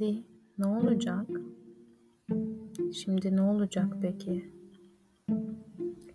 Şimdi 0.00 0.22
ne 0.58 0.66
olacak? 0.66 1.26
Şimdi 2.94 3.36
ne 3.36 3.42
olacak 3.42 3.86
peki? 4.02 4.52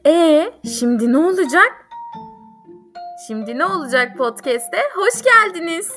E 0.05 0.51
şimdi 0.79 1.13
ne 1.13 1.17
olacak? 1.17 1.89
Şimdi 3.27 3.57
ne 3.57 3.65
olacak 3.65 4.17
podcast'te? 4.17 4.77
Hoş 4.95 5.23
geldiniz. 5.23 5.91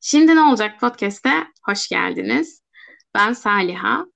Şimdi 0.00 0.36
ne 0.36 0.40
olacak 0.40 0.80
podcast'te? 0.80 1.30
Hoş 1.62 1.88
geldiniz. 1.88 2.62
Ben 3.14 3.32
Saliha. 3.32 4.06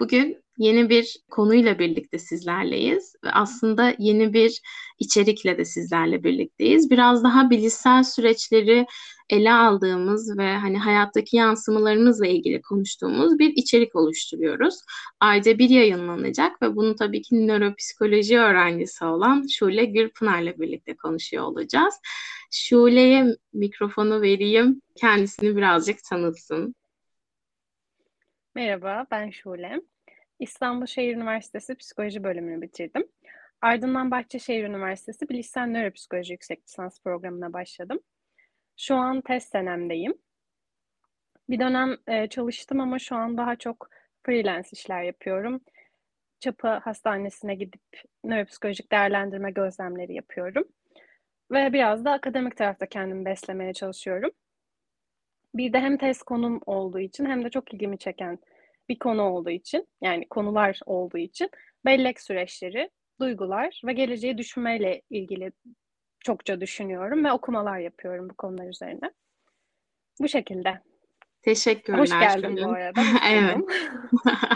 Bugün 0.00 0.42
yeni 0.58 0.88
bir 0.90 1.16
konuyla 1.30 1.78
birlikte 1.78 2.18
sizlerleyiz 2.18 3.14
ve 3.24 3.30
aslında 3.30 3.94
yeni 3.98 4.32
bir 4.32 4.60
içerikle 4.98 5.58
de 5.58 5.64
sizlerle 5.64 6.24
birlikteyiz. 6.24 6.90
Biraz 6.90 7.24
daha 7.24 7.50
bilişsel 7.50 8.02
süreçleri 8.02 8.86
ele 9.30 9.52
aldığımız 9.52 10.38
ve 10.38 10.56
hani 10.56 10.78
hayattaki 10.78 11.36
yansımalarımızla 11.36 12.26
ilgili 12.26 12.62
konuştuğumuz 12.62 13.38
bir 13.38 13.52
içerik 13.56 13.96
oluşturuyoruz. 13.96 14.74
Ayda 15.20 15.58
bir 15.58 15.70
yayınlanacak 15.70 16.62
ve 16.62 16.76
bunu 16.76 16.96
tabii 16.96 17.22
ki 17.22 17.46
nöropsikoloji 17.46 18.38
öğrencisi 18.38 19.04
olan 19.04 19.46
Şule 19.46 19.84
Gürpınar'la 19.84 20.58
birlikte 20.58 20.96
konuşuyor 20.96 21.44
olacağız. 21.44 21.94
Şule'ye 22.50 23.36
mikrofonu 23.52 24.22
vereyim. 24.22 24.82
Kendisini 24.96 25.56
birazcık 25.56 26.04
tanıtsın. 26.04 26.74
Merhaba, 28.54 29.06
ben 29.10 29.30
Şule. 29.30 29.80
İstanbul 30.38 30.86
Şehir 30.86 31.16
Üniversitesi 31.16 31.74
Psikoloji 31.74 32.24
bölümünü 32.24 32.62
bitirdim. 32.62 33.08
Ardından 33.62 34.10
Bahçeşehir 34.10 34.64
Üniversitesi 34.64 35.28
Bilişsel 35.28 35.66
Nöropsikoloji 35.66 36.32
Yüksek 36.32 36.62
Lisans 36.64 37.00
Programı'na 37.02 37.52
başladım. 37.52 38.00
Şu 38.76 38.94
an 38.94 39.20
test 39.20 39.50
senemdeyim. 39.50 40.14
Bir 41.48 41.60
dönem 41.60 41.96
e, 42.06 42.28
çalıştım 42.28 42.80
ama 42.80 42.98
şu 42.98 43.16
an 43.16 43.36
daha 43.36 43.56
çok 43.56 43.88
freelance 44.22 44.68
işler 44.72 45.02
yapıyorum. 45.02 45.60
Çapı 46.40 46.68
Hastanesi'ne 46.68 47.54
gidip 47.54 47.82
nöropsikolojik 48.24 48.92
değerlendirme 48.92 49.50
gözlemleri 49.50 50.14
yapıyorum. 50.14 50.64
Ve 51.50 51.72
biraz 51.72 52.04
da 52.04 52.12
akademik 52.12 52.56
tarafta 52.56 52.86
kendimi 52.86 53.24
beslemeye 53.24 53.72
çalışıyorum. 53.72 54.30
Bir 55.54 55.72
de 55.72 55.80
hem 55.80 55.96
test 55.96 56.22
konum 56.22 56.60
olduğu 56.66 57.00
için 57.00 57.26
hem 57.26 57.44
de 57.44 57.50
çok 57.50 57.74
ilgimi 57.74 57.98
çeken 57.98 58.38
bir 58.88 58.98
konu 58.98 59.22
olduğu 59.22 59.50
için, 59.50 59.88
yani 60.00 60.28
konular 60.28 60.80
olduğu 60.86 61.18
için 61.18 61.50
bellek 61.84 62.20
süreçleri, 62.20 62.90
duygular 63.20 63.80
ve 63.84 63.92
geleceği 63.92 64.38
düşünmeyle 64.38 65.02
ilgili 65.10 65.52
çokça 66.20 66.60
düşünüyorum 66.60 67.24
ve 67.24 67.32
okumalar 67.32 67.78
yapıyorum 67.78 68.30
bu 68.30 68.34
konular 68.34 68.68
üzerine. 68.68 69.10
Bu 70.20 70.28
şekilde. 70.28 70.82
Teşekkürler. 71.42 71.98
Hoş 71.98 72.10
geldin 72.10 72.56
bu 72.56 72.70
arada. 72.70 73.00
evet. 73.30 73.56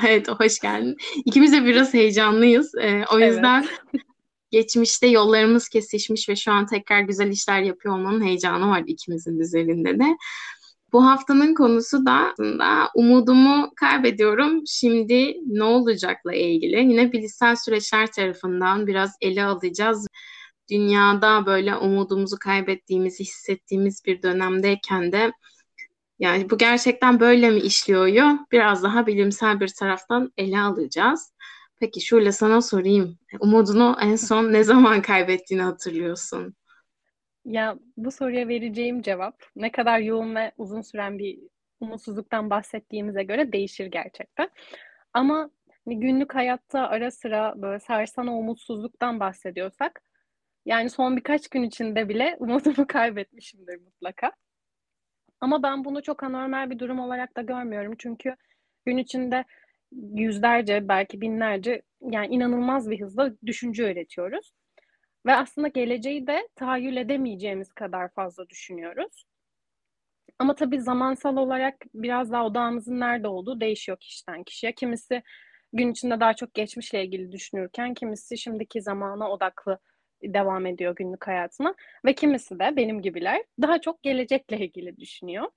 evet, 0.06 0.28
hoş 0.28 0.58
geldin. 0.58 0.96
İkimiz 1.24 1.52
de 1.52 1.64
biraz 1.64 1.94
heyecanlıyız. 1.94 2.74
Ee, 2.74 3.04
o 3.12 3.18
yüzden 3.18 3.62
evet. 3.62 4.02
geçmişte 4.50 5.06
yollarımız 5.06 5.68
kesişmiş 5.68 6.28
ve 6.28 6.36
şu 6.36 6.52
an 6.52 6.66
tekrar 6.66 7.00
güzel 7.00 7.30
işler 7.30 7.62
yapıyor 7.62 7.94
olmanın 7.94 8.24
heyecanı 8.24 8.68
var 8.68 8.82
ikimizin 8.86 9.38
üzerinde 9.38 9.98
de. 9.98 10.16
Bu 10.92 11.06
haftanın 11.06 11.54
konusu 11.54 12.06
da 12.06 12.12
aslında 12.12 12.90
umudumu 12.94 13.72
kaybediyorum. 13.76 14.62
Şimdi 14.66 15.36
ne 15.46 15.64
olacakla 15.64 16.34
ilgili. 16.34 16.76
Yine 16.76 17.12
bilişsel 17.12 17.56
süreçler 17.56 18.12
tarafından 18.12 18.86
biraz 18.86 19.16
ele 19.20 19.44
alacağız. 19.44 20.06
Dünyada 20.70 21.46
böyle 21.46 21.76
umudumuzu 21.76 22.36
kaybettiğimizi 22.38 23.24
hissettiğimiz 23.24 24.02
bir 24.06 24.22
dönemdeyken 24.22 25.12
de 25.12 25.32
yani 26.18 26.50
bu 26.50 26.58
gerçekten 26.58 27.20
böyle 27.20 27.50
mi 27.50 27.60
işliyor? 27.60 28.30
Biraz 28.52 28.82
daha 28.82 29.06
bilimsel 29.06 29.60
bir 29.60 29.68
taraftan 29.68 30.32
ele 30.36 30.60
alacağız. 30.60 31.32
Peki 31.80 32.00
şöyle 32.00 32.32
sana 32.32 32.62
sorayım. 32.62 33.18
Umudunu 33.40 33.96
en 34.00 34.16
son 34.16 34.52
ne 34.52 34.64
zaman 34.64 35.02
kaybettiğini 35.02 35.62
hatırlıyorsun? 35.62 36.54
Ya 37.44 37.78
bu 37.96 38.10
soruya 38.10 38.48
vereceğim 38.48 39.02
cevap 39.02 39.42
ne 39.56 39.72
kadar 39.72 39.98
yoğun 39.98 40.34
ve 40.34 40.52
uzun 40.58 40.80
süren 40.82 41.18
bir 41.18 41.38
umutsuzluktan 41.80 42.50
bahsettiğimize 42.50 43.22
göre 43.22 43.52
değişir 43.52 43.86
gerçekten. 43.86 44.50
Ama 45.14 45.50
günlük 45.86 46.34
hayatta 46.34 46.88
ara 46.88 47.10
sıra 47.10 47.54
böyle 47.56 47.80
sarsan 47.80 48.26
o 48.26 48.32
umutsuzluktan 48.32 49.20
bahsediyorsak 49.20 50.02
yani 50.66 50.90
son 50.90 51.16
birkaç 51.16 51.48
gün 51.48 51.62
içinde 51.62 52.08
bile 52.08 52.36
umudumu 52.40 52.86
kaybetmişimdir 52.86 53.76
mutlaka. 53.80 54.32
Ama 55.40 55.62
ben 55.62 55.84
bunu 55.84 56.02
çok 56.02 56.22
anormal 56.22 56.70
bir 56.70 56.78
durum 56.78 56.98
olarak 57.00 57.36
da 57.36 57.42
görmüyorum. 57.42 57.94
Çünkü 57.98 58.36
gün 58.86 58.96
içinde 58.96 59.44
yüzlerce 59.92 60.88
belki 60.88 61.20
binlerce 61.20 61.82
yani 62.00 62.26
inanılmaz 62.34 62.90
bir 62.90 63.00
hızla 63.00 63.32
düşünce 63.46 63.92
üretiyoruz. 63.92 64.52
Ve 65.26 65.34
aslında 65.34 65.68
geleceği 65.68 66.26
de 66.26 66.48
tahayyül 66.56 66.96
edemeyeceğimiz 66.96 67.72
kadar 67.72 68.08
fazla 68.08 68.48
düşünüyoruz. 68.48 69.24
Ama 70.38 70.54
tabii 70.54 70.80
zamansal 70.80 71.36
olarak 71.36 71.74
biraz 71.94 72.32
daha 72.32 72.46
odağımızın 72.46 73.00
nerede 73.00 73.28
olduğu 73.28 73.60
değişiyor 73.60 73.98
kişiden 74.00 74.44
kişiye. 74.44 74.74
Kimisi 74.74 75.22
gün 75.72 75.92
içinde 75.92 76.20
daha 76.20 76.34
çok 76.34 76.54
geçmişle 76.54 77.04
ilgili 77.04 77.32
düşünürken 77.32 77.94
kimisi 77.94 78.38
şimdiki 78.38 78.82
zamana 78.82 79.30
odaklı 79.30 79.78
devam 80.22 80.66
ediyor 80.66 80.96
günlük 80.96 81.26
hayatına 81.26 81.74
ve 82.04 82.14
kimisi 82.14 82.58
de 82.58 82.76
benim 82.76 83.02
gibiler 83.02 83.44
daha 83.62 83.80
çok 83.80 84.02
gelecekle 84.02 84.58
ilgili 84.58 84.96
düşünüyor. 84.96 85.48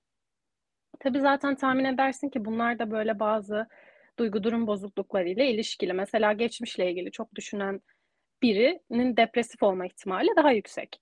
Tabii 1.00 1.20
zaten 1.20 1.54
tahmin 1.54 1.84
edersin 1.84 2.28
ki 2.28 2.44
bunlar 2.44 2.78
da 2.78 2.90
böyle 2.90 3.18
bazı 3.20 3.66
duygu 4.18 4.44
durum 4.44 4.66
bozukluklarıyla 4.66 5.44
ilişkili. 5.44 5.92
Mesela 5.92 6.32
geçmişle 6.32 6.90
ilgili 6.90 7.10
çok 7.10 7.34
düşünen 7.34 7.80
birinin 8.42 9.16
depresif 9.16 9.62
olma 9.62 9.86
ihtimali 9.86 10.28
daha 10.36 10.52
yüksek. 10.52 11.00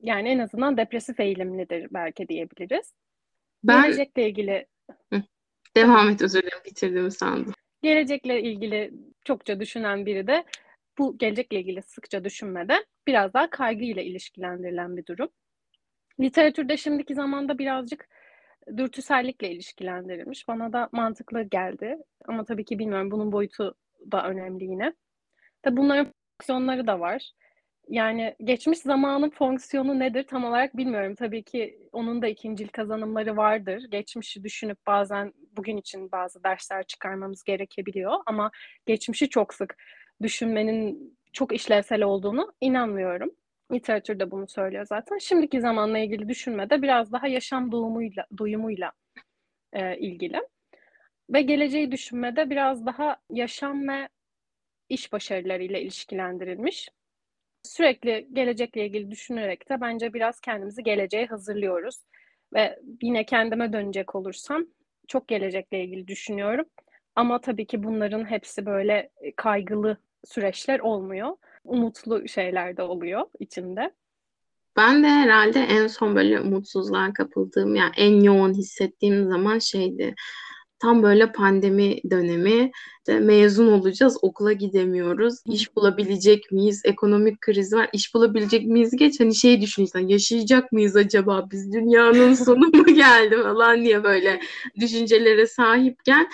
Yani 0.00 0.28
en 0.28 0.38
azından 0.38 0.76
depresif 0.76 1.20
eğilimlidir 1.20 1.88
belki 1.90 2.28
diyebiliriz. 2.28 2.94
Ben... 3.64 3.82
Gelecekle 3.82 4.28
ilgili... 4.28 4.66
Devam 5.76 6.10
et 6.10 6.22
özür 6.22 6.42
dilerim 6.42 6.58
bitirdiğimi 6.66 7.10
sandım. 7.10 7.54
Gelecekle 7.82 8.42
ilgili 8.42 8.92
çokça 9.24 9.60
düşünen 9.60 10.06
biri 10.06 10.26
de 10.26 10.44
bu 10.98 11.18
gelecekle 11.18 11.60
ilgili 11.60 11.82
sıkça 11.82 12.24
düşünmede 12.24 12.86
biraz 13.06 13.34
daha 13.34 13.50
kaygıyla 13.50 14.02
ilişkilendirilen 14.02 14.96
bir 14.96 15.06
durum. 15.06 15.28
Literatürde 16.20 16.76
şimdiki 16.76 17.14
zamanda 17.14 17.58
birazcık 17.58 18.08
dürtüsellikle 18.76 19.50
ilişkilendirilmiş. 19.50 20.48
Bana 20.48 20.72
da 20.72 20.88
mantıklı 20.92 21.42
geldi. 21.42 21.96
Ama 22.28 22.44
tabii 22.44 22.64
ki 22.64 22.78
bilmiyorum 22.78 23.10
bunun 23.10 23.32
boyutu 23.32 23.74
da 24.12 24.28
önemli 24.28 24.64
yine. 24.64 24.92
Tabii 25.62 25.76
bunların 25.76 26.14
fonksiyonları 26.42 26.86
da 26.86 27.00
var. 27.00 27.32
Yani 27.88 28.36
geçmiş 28.44 28.78
zamanın 28.78 29.30
fonksiyonu 29.30 29.98
nedir 29.98 30.22
tam 30.24 30.44
olarak 30.44 30.76
bilmiyorum. 30.76 31.14
Tabii 31.14 31.42
ki 31.42 31.78
onun 31.92 32.22
da 32.22 32.26
ikincil 32.26 32.68
kazanımları 32.68 33.36
vardır. 33.36 33.84
Geçmişi 33.90 34.44
düşünüp 34.44 34.78
bazen 34.86 35.32
bugün 35.56 35.76
için 35.76 36.12
bazı 36.12 36.44
dersler 36.44 36.82
çıkarmamız 36.82 37.44
gerekebiliyor 37.44 38.12
ama 38.26 38.50
geçmişi 38.86 39.28
çok 39.28 39.54
sık 39.54 39.76
düşünmenin 40.22 41.16
çok 41.32 41.54
işlevsel 41.54 42.02
olduğunu 42.02 42.52
inanmıyorum. 42.60 43.30
Literatür 43.72 44.20
de 44.20 44.30
bunu 44.30 44.48
söylüyor 44.48 44.86
zaten. 44.86 45.18
Şimdiki 45.18 45.60
zamanla 45.60 45.98
ilgili 45.98 46.28
düşünmede 46.28 46.82
biraz 46.82 47.12
daha 47.12 47.26
yaşam 47.28 47.72
duyumuyla, 47.72 48.26
duyumuyla 48.36 48.92
e, 49.72 49.98
ilgili. 49.98 50.40
Ve 51.30 51.42
geleceği 51.42 51.92
düşünmede 51.92 52.50
biraz 52.50 52.86
daha 52.86 53.16
yaşam 53.30 53.88
ve 53.88 54.08
iş 54.92 55.12
başarılarıyla 55.12 55.78
ilişkilendirilmiş. 55.78 56.88
Sürekli 57.62 58.28
gelecekle 58.32 58.86
ilgili 58.86 59.10
düşünerek 59.10 59.68
de 59.70 59.80
bence 59.80 60.14
biraz 60.14 60.40
kendimizi 60.40 60.82
geleceğe 60.82 61.26
hazırlıyoruz. 61.26 61.96
Ve 62.54 62.78
yine 63.02 63.24
kendime 63.26 63.72
dönecek 63.72 64.14
olursam 64.14 64.66
çok 65.08 65.28
gelecekle 65.28 65.84
ilgili 65.84 66.08
düşünüyorum. 66.08 66.66
Ama 67.16 67.40
tabii 67.40 67.66
ki 67.66 67.82
bunların 67.82 68.30
hepsi 68.30 68.66
böyle 68.66 69.10
e, 69.20 69.32
kaygılı 69.36 69.96
süreçler 70.24 70.80
olmuyor. 70.80 71.36
Umutlu 71.64 72.28
şeyler 72.28 72.76
de 72.76 72.82
oluyor 72.82 73.26
içinde. 73.40 73.94
Ben 74.76 75.02
de 75.02 75.08
herhalde 75.08 75.60
en 75.60 75.86
son 75.86 76.16
böyle 76.16 76.40
umutsuzluğa 76.40 77.12
kapıldığım 77.12 77.74
yani 77.74 77.92
en 77.96 78.20
yoğun 78.20 78.54
hissettiğim 78.54 79.24
zaman 79.24 79.58
şeydi 79.58 80.14
tam 80.82 81.02
böyle 81.02 81.32
pandemi 81.32 81.96
dönemi 82.10 82.70
işte 82.98 83.20
mezun 83.20 83.66
olacağız 83.72 84.18
okula 84.22 84.52
gidemiyoruz. 84.52 85.38
İş 85.46 85.76
bulabilecek 85.76 86.52
miyiz? 86.52 86.82
Ekonomik 86.84 87.40
kriz 87.40 87.72
var. 87.72 87.90
İş 87.92 88.14
bulabilecek 88.14 88.66
miyiz? 88.66 88.96
Geç 88.96 89.20
hani 89.20 89.34
şey 89.34 89.60
düşünürsen 89.60 90.08
yaşayacak 90.08 90.72
mıyız 90.72 90.96
acaba? 90.96 91.48
Biz 91.50 91.72
dünyanın 91.72 92.34
sonu 92.44 92.66
mu 92.66 92.84
geldi 92.86 93.36
falan 93.42 93.84
diye 93.84 94.04
böyle 94.04 94.40
düşüncelere 94.80 95.46
sahipken 95.46 96.28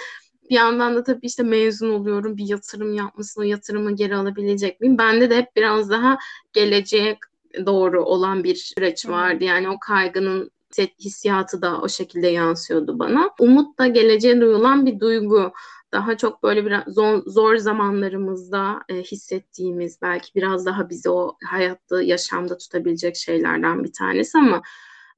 bir 0.50 0.54
yandan 0.54 0.94
da 0.94 1.02
tabii 1.02 1.26
işte 1.26 1.42
mezun 1.42 1.90
oluyorum 1.90 2.36
bir 2.36 2.48
yatırım 2.48 2.94
yapmasın 2.94 3.40
o 3.40 3.44
yatırımı 3.44 3.96
geri 3.96 4.16
alabilecek 4.16 4.80
miyim? 4.80 4.98
Bende 4.98 5.30
de 5.30 5.36
hep 5.36 5.56
biraz 5.56 5.90
daha 5.90 6.18
geleceğe 6.52 7.18
doğru 7.66 8.04
olan 8.04 8.44
bir 8.44 8.54
süreç 8.54 9.08
vardı. 9.08 9.44
Yani 9.44 9.68
o 9.68 9.78
kaygının 9.78 10.50
hissiyatı 11.00 11.62
da 11.62 11.80
o 11.80 11.88
şekilde 11.88 12.28
yansıyordu 12.28 12.98
bana. 12.98 13.30
Umut 13.40 13.78
da 13.78 13.86
geleceğe 13.86 14.40
duyulan 14.40 14.86
bir 14.86 15.00
duygu 15.00 15.52
daha 15.92 16.16
çok 16.16 16.42
böyle 16.42 16.66
biraz 16.66 16.84
zor, 16.86 17.22
zor 17.26 17.56
zamanlarımızda 17.56 18.82
e, 18.88 18.94
hissettiğimiz 18.94 20.02
belki 20.02 20.34
biraz 20.34 20.66
daha 20.66 20.90
bizi 20.90 21.10
o 21.10 21.36
hayatta 21.44 22.02
yaşamda 22.02 22.58
tutabilecek 22.58 23.16
şeylerden 23.16 23.84
bir 23.84 23.92
tanesi 23.92 24.38
ama 24.38 24.62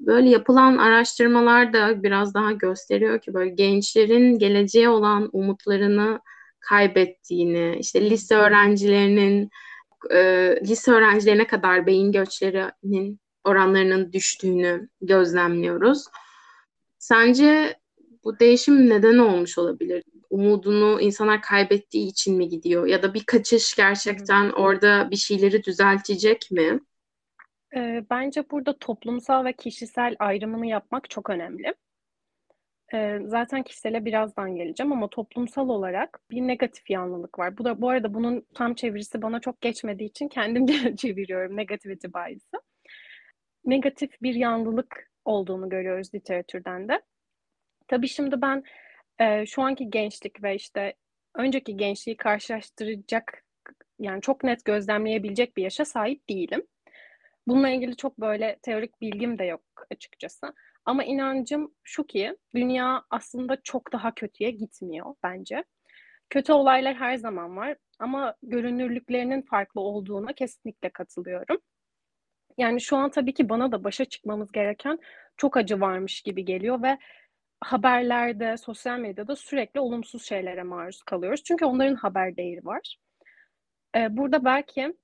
böyle 0.00 0.30
yapılan 0.30 0.76
araştırmalar 0.76 1.72
da 1.72 2.02
biraz 2.02 2.34
daha 2.34 2.52
gösteriyor 2.52 3.20
ki 3.20 3.34
böyle 3.34 3.50
gençlerin 3.50 4.38
geleceğe 4.38 4.88
olan 4.88 5.30
umutlarını 5.32 6.20
kaybettiğini, 6.60 7.76
işte 7.80 8.10
lise 8.10 8.36
öğrencilerinin 8.36 9.50
e, 10.10 10.16
lise 10.64 10.92
öğrencilerine 10.92 11.46
kadar 11.46 11.86
beyin 11.86 12.12
göçlerinin 12.12 13.20
oranlarının 13.44 14.12
düştüğünü 14.12 14.88
gözlemliyoruz. 15.02 16.04
Sence 16.98 17.76
bu 18.24 18.40
değişim 18.40 18.88
neden 18.88 19.18
olmuş 19.18 19.58
olabilir? 19.58 20.04
Umudunu 20.30 21.00
insanlar 21.00 21.42
kaybettiği 21.42 22.06
için 22.06 22.36
mi 22.36 22.48
gidiyor? 22.48 22.86
Ya 22.86 23.02
da 23.02 23.14
bir 23.14 23.24
kaçış 23.24 23.76
gerçekten 23.76 24.50
orada 24.50 25.10
bir 25.10 25.16
şeyleri 25.16 25.64
düzeltecek 25.64 26.50
mi? 26.50 26.80
E, 27.76 28.04
bence 28.10 28.50
burada 28.50 28.78
toplumsal 28.78 29.44
ve 29.44 29.52
kişisel 29.52 30.16
ayrımını 30.18 30.66
yapmak 30.66 31.10
çok 31.10 31.30
önemli. 31.30 31.74
E, 32.94 33.18
zaten 33.24 33.62
kişisele 33.62 34.04
birazdan 34.04 34.56
geleceğim 34.56 34.92
ama 34.92 35.08
toplumsal 35.08 35.68
olarak 35.68 36.20
bir 36.30 36.40
negatif 36.40 36.90
yanlılık 36.90 37.38
var. 37.38 37.58
Bu 37.58 37.64
da 37.64 37.80
bu 37.80 37.88
arada 37.88 38.14
bunun 38.14 38.46
tam 38.54 38.74
çevirisi 38.74 39.22
bana 39.22 39.40
çok 39.40 39.60
geçmediği 39.60 40.08
için 40.08 40.28
kendim 40.28 40.66
çeviriyorum 40.96 41.56
negativity 41.56 42.06
bias'ı. 42.14 42.69
Negatif 43.64 44.22
bir 44.22 44.34
yanlılık 44.34 45.10
olduğunu 45.24 45.68
görüyoruz 45.68 46.14
literatürden 46.14 46.88
de. 46.88 47.02
Tabii 47.88 48.08
şimdi 48.08 48.42
ben 48.42 48.62
e, 49.18 49.46
şu 49.46 49.62
anki 49.62 49.90
gençlik 49.90 50.42
ve 50.42 50.54
işte 50.54 50.94
önceki 51.36 51.76
gençliği 51.76 52.16
karşılaştıracak 52.16 53.44
yani 53.98 54.22
çok 54.22 54.44
net 54.44 54.64
gözlemleyebilecek 54.64 55.56
bir 55.56 55.62
yaşa 55.62 55.84
sahip 55.84 56.28
değilim. 56.28 56.66
Bununla 57.46 57.68
ilgili 57.70 57.96
çok 57.96 58.18
böyle 58.20 58.58
teorik 58.62 59.00
bilgim 59.00 59.38
de 59.38 59.44
yok 59.44 59.62
açıkçası. 59.90 60.54
Ama 60.84 61.04
inancım 61.04 61.74
şu 61.82 62.06
ki 62.06 62.36
dünya 62.54 63.04
aslında 63.10 63.58
çok 63.64 63.92
daha 63.92 64.14
kötüye 64.14 64.50
gitmiyor 64.50 65.14
bence. 65.22 65.64
Kötü 66.30 66.52
olaylar 66.52 66.94
her 66.94 67.16
zaman 67.16 67.56
var 67.56 67.76
ama 67.98 68.34
görünürlüklerinin 68.42 69.42
farklı 69.42 69.80
olduğuna 69.80 70.32
kesinlikle 70.32 70.90
katılıyorum. 70.90 71.58
Yani 72.58 72.80
şu 72.80 72.96
an 72.96 73.10
tabii 73.10 73.34
ki 73.34 73.48
bana 73.48 73.72
da 73.72 73.84
başa 73.84 74.04
çıkmamız 74.04 74.52
gereken 74.52 74.98
çok 75.36 75.56
acı 75.56 75.80
varmış 75.80 76.22
gibi 76.22 76.44
geliyor 76.44 76.82
ve 76.82 76.98
haberlerde, 77.60 78.56
sosyal 78.56 78.98
medyada 78.98 79.36
sürekli 79.36 79.80
olumsuz 79.80 80.24
şeylere 80.24 80.62
maruz 80.62 81.02
kalıyoruz. 81.02 81.42
Çünkü 81.44 81.64
onların 81.64 81.94
haber 81.94 82.36
değeri 82.36 82.64
var. 82.64 82.96
Ee, 83.96 84.16
burada 84.16 84.44
belki 84.44 84.94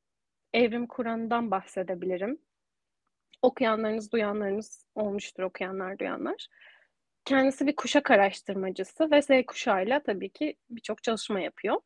Evrim 0.54 0.86
Kur'an'dan 0.86 1.50
bahsedebilirim. 1.50 2.38
Okuyanlarınız, 3.42 4.12
duyanlarınız 4.12 4.86
olmuştur, 4.94 5.42
okuyanlar, 5.42 5.98
duyanlar. 5.98 6.48
Kendisi 7.24 7.66
bir 7.66 7.76
kuşak 7.76 8.10
araştırmacısı 8.10 9.10
ve 9.10 9.22
Z 9.22 9.28
kuşağıyla 9.46 10.02
tabii 10.02 10.30
ki 10.30 10.56
birçok 10.70 11.02
çalışma 11.02 11.40
yapıyor. 11.40 11.80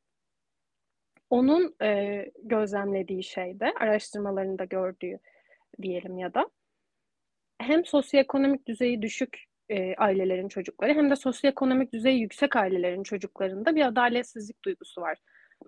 Onun 1.31 1.77
e, 1.83 2.25
gözlemlediği 2.43 3.25
şeyde, 3.25 3.73
araştırmalarında 3.81 4.65
gördüğü 4.65 5.19
diyelim 5.83 6.19
ya 6.19 6.35
da 6.35 6.51
hem 7.59 7.85
sosyoekonomik 7.85 8.67
düzeyi 8.67 9.03
düşük 9.03 9.45
e, 9.69 9.95
ailelerin 9.95 10.49
çocukları 10.49 10.95
hem 10.95 11.11
de 11.11 11.17
sosyoekonomik 11.17 11.93
düzeyi 11.93 12.21
yüksek 12.21 12.57
ailelerin 12.57 13.03
çocuklarında 13.03 13.75
bir 13.77 13.87
adaletsizlik 13.87 14.65
duygusu 14.65 15.01
var. 15.01 15.19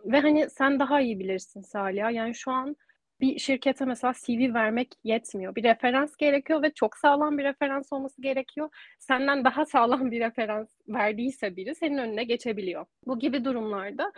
Ve 0.05 0.21
hani 0.21 0.51
sen 0.51 0.79
daha 0.79 1.01
iyi 1.01 1.19
bilirsin 1.19 1.61
Salih. 1.61 2.15
Yani 2.15 2.35
şu 2.35 2.51
an 2.51 2.77
bir 3.21 3.39
şirkete 3.39 3.85
mesela 3.85 4.13
CV 4.13 4.55
vermek 4.55 4.89
yetmiyor. 5.05 5.55
Bir 5.55 5.63
referans 5.63 6.17
gerekiyor 6.17 6.63
ve 6.63 6.71
çok 6.75 6.97
sağlam 6.97 7.39
bir 7.39 7.45
referans 7.45 7.93
olması 7.93 8.23
gerekiyor. 8.23 8.69
Senden 8.99 9.45
daha 9.45 9.67
sağlam 9.67 10.11
bir 10.11 10.21
referans 10.21 10.69
verdiyse 10.89 11.57
biri 11.57 11.75
senin 11.75 11.99
önüne 11.99 12.25
geçebiliyor. 12.25 12.87
Bu 13.07 13.19
gibi 13.19 13.45
durumlarda 13.45 14.13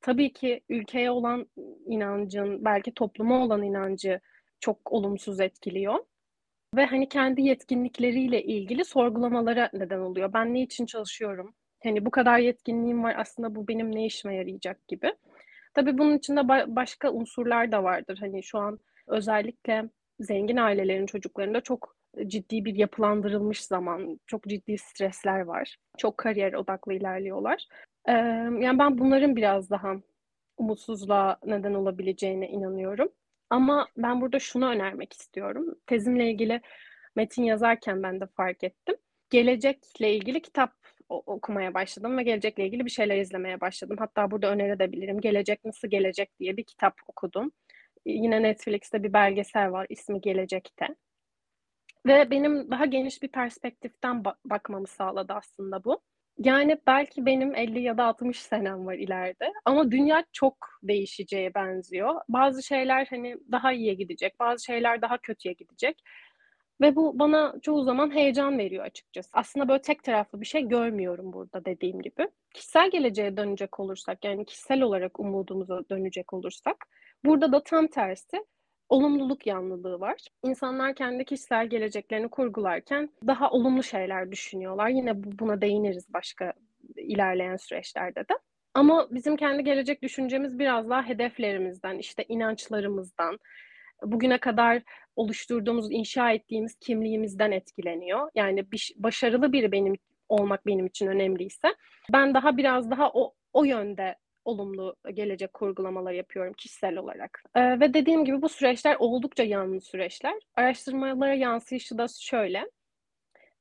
tabii 0.00 0.32
ki 0.32 0.60
ülkeye 0.68 1.10
olan 1.10 1.46
inancın, 1.86 2.64
belki 2.64 2.94
topluma 2.94 3.44
olan 3.44 3.62
inancı 3.62 4.20
çok 4.60 4.92
olumsuz 4.92 5.40
etkiliyor. 5.40 5.98
Ve 6.76 6.86
hani 6.86 7.08
kendi 7.08 7.42
yetkinlikleriyle 7.42 8.42
ilgili 8.42 8.84
sorgulamalara 8.84 9.70
neden 9.72 9.98
oluyor. 9.98 10.32
Ben 10.32 10.54
ne 10.54 10.62
için 10.62 10.86
çalışıyorum? 10.86 11.54
Hani 11.82 12.06
bu 12.06 12.10
kadar 12.10 12.38
yetkinliğim 12.38 13.04
var 13.04 13.14
aslında 13.18 13.54
bu 13.54 13.68
benim 13.68 13.94
ne 13.94 14.06
işime 14.06 14.36
yarayacak 14.36 14.88
gibi. 14.88 15.12
Tabii 15.74 15.98
bunun 15.98 16.18
içinde 16.18 16.40
ba- 16.40 16.76
başka 16.76 17.12
unsurlar 17.12 17.72
da 17.72 17.84
vardır. 17.84 18.18
Hani 18.20 18.42
şu 18.42 18.58
an 18.58 18.78
özellikle 19.08 19.84
zengin 20.20 20.56
ailelerin 20.56 21.06
çocuklarında 21.06 21.60
çok 21.60 21.96
ciddi 22.26 22.64
bir 22.64 22.74
yapılandırılmış 22.74 23.64
zaman, 23.64 24.20
çok 24.26 24.44
ciddi 24.44 24.78
stresler 24.78 25.40
var. 25.40 25.76
Çok 25.98 26.18
kariyer 26.18 26.52
odaklı 26.52 26.94
ilerliyorlar. 26.94 27.66
Ee, 28.08 28.12
yani 28.60 28.78
ben 28.78 28.98
bunların 28.98 29.36
biraz 29.36 29.70
daha 29.70 29.94
umutsuzluğa 30.56 31.38
neden 31.44 31.74
olabileceğine 31.74 32.48
inanıyorum. 32.48 33.08
Ama 33.50 33.88
ben 33.96 34.20
burada 34.20 34.38
şunu 34.38 34.68
önermek 34.70 35.12
istiyorum. 35.12 35.74
Tezimle 35.86 36.30
ilgili 36.30 36.60
metin 37.16 37.42
yazarken 37.42 38.02
ben 38.02 38.20
de 38.20 38.26
fark 38.26 38.64
ettim. 38.64 38.96
Gelecekle 39.30 40.14
ilgili 40.14 40.42
kitap 40.42 40.72
okumaya 41.08 41.74
başladım 41.74 42.18
ve 42.18 42.22
gelecekle 42.22 42.66
ilgili 42.66 42.84
bir 42.84 42.90
şeyler 42.90 43.18
izlemeye 43.18 43.60
başladım. 43.60 43.96
Hatta 43.98 44.30
burada 44.30 44.50
önerebilirim. 44.50 45.20
Gelecek 45.20 45.64
Nasıl 45.64 45.88
Gelecek 45.88 46.38
diye 46.40 46.56
bir 46.56 46.64
kitap 46.64 46.94
okudum. 47.06 47.52
Yine 48.06 48.42
Netflix'te 48.42 49.02
bir 49.02 49.12
belgesel 49.12 49.72
var 49.72 49.86
ismi 49.88 50.20
Gelecek'te. 50.20 50.88
Ve 52.06 52.30
benim 52.30 52.70
daha 52.70 52.86
geniş 52.86 53.22
bir 53.22 53.28
perspektiften 53.28 54.24
bakmamı 54.44 54.86
sağladı 54.86 55.32
aslında 55.32 55.84
bu. 55.84 56.00
Yani 56.38 56.78
belki 56.86 57.26
benim 57.26 57.54
50 57.54 57.80
ya 57.80 57.98
da 57.98 58.04
60 58.04 58.38
senem 58.40 58.86
var 58.86 58.94
ileride 58.94 59.52
ama 59.64 59.90
dünya 59.90 60.24
çok 60.32 60.56
değişeceğe 60.82 61.54
benziyor. 61.54 62.14
Bazı 62.28 62.62
şeyler 62.62 63.06
hani 63.10 63.36
daha 63.52 63.72
iyiye 63.72 63.94
gidecek, 63.94 64.40
bazı 64.40 64.64
şeyler 64.64 65.02
daha 65.02 65.18
kötüye 65.18 65.54
gidecek. 65.54 66.02
Ve 66.80 66.96
bu 66.96 67.18
bana 67.18 67.54
çoğu 67.62 67.82
zaman 67.84 68.14
heyecan 68.14 68.58
veriyor 68.58 68.84
açıkçası. 68.84 69.30
Aslında 69.32 69.68
böyle 69.68 69.82
tek 69.82 70.04
taraflı 70.04 70.40
bir 70.40 70.46
şey 70.46 70.68
görmüyorum 70.68 71.32
burada 71.32 71.64
dediğim 71.64 72.02
gibi. 72.02 72.28
Kişisel 72.54 72.90
geleceğe 72.90 73.36
dönecek 73.36 73.80
olursak 73.80 74.24
yani 74.24 74.46
kişisel 74.46 74.82
olarak 74.82 75.20
umudumuza 75.20 75.80
dönecek 75.90 76.32
olursak 76.32 76.76
burada 77.24 77.52
da 77.52 77.62
tam 77.62 77.86
tersi 77.86 78.44
olumluluk 78.88 79.46
yanlılığı 79.46 80.00
var. 80.00 80.20
İnsanlar 80.44 80.94
kendi 80.94 81.24
kişisel 81.24 81.66
geleceklerini 81.66 82.28
kurgularken 82.28 83.10
daha 83.26 83.50
olumlu 83.50 83.82
şeyler 83.82 84.32
düşünüyorlar. 84.32 84.88
Yine 84.88 85.12
buna 85.38 85.60
değiniriz 85.60 86.12
başka 86.12 86.52
ilerleyen 86.96 87.56
süreçlerde 87.56 88.20
de. 88.20 88.34
Ama 88.74 89.08
bizim 89.10 89.36
kendi 89.36 89.64
gelecek 89.64 90.02
düşüncemiz 90.02 90.58
biraz 90.58 90.90
daha 90.90 91.02
hedeflerimizden, 91.02 91.98
işte 91.98 92.24
inançlarımızdan, 92.28 93.38
bugüne 94.02 94.38
kadar 94.38 94.82
oluşturduğumuz, 95.16 95.92
inşa 95.92 96.32
ettiğimiz 96.32 96.78
kimliğimizden 96.80 97.50
etkileniyor. 97.50 98.30
Yani 98.34 98.72
bir, 98.72 98.94
başarılı 98.96 99.52
biri 99.52 99.72
benim 99.72 99.94
olmak 100.28 100.66
benim 100.66 100.86
için 100.86 101.06
önemliyse 101.06 101.68
ben 102.12 102.34
daha 102.34 102.56
biraz 102.56 102.90
daha 102.90 103.10
o 103.14 103.34
o 103.52 103.64
yönde 103.64 104.16
olumlu 104.48 104.96
gelecek 105.14 105.54
kurgulamalar 105.54 106.12
yapıyorum 106.12 106.52
kişisel 106.52 106.96
olarak. 106.96 107.42
Ee, 107.54 107.80
ve 107.80 107.94
dediğim 107.94 108.24
gibi 108.24 108.42
bu 108.42 108.48
süreçler 108.48 108.96
oldukça 108.98 109.42
yanlı 109.42 109.80
süreçler. 109.80 110.34
Araştırmalara 110.56 111.34
yansıyışı 111.34 111.98
da 111.98 112.06
şöyle. 112.20 112.70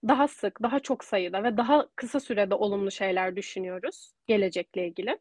Daha 0.07 0.27
sık, 0.27 0.63
daha 0.63 0.79
çok 0.79 1.03
sayıda 1.03 1.43
ve 1.43 1.57
daha 1.57 1.87
kısa 1.95 2.19
sürede 2.19 2.55
olumlu 2.55 2.91
şeyler 2.91 3.35
düşünüyoruz 3.35 4.13
gelecekle 4.27 4.87
ilgili. 4.87 5.19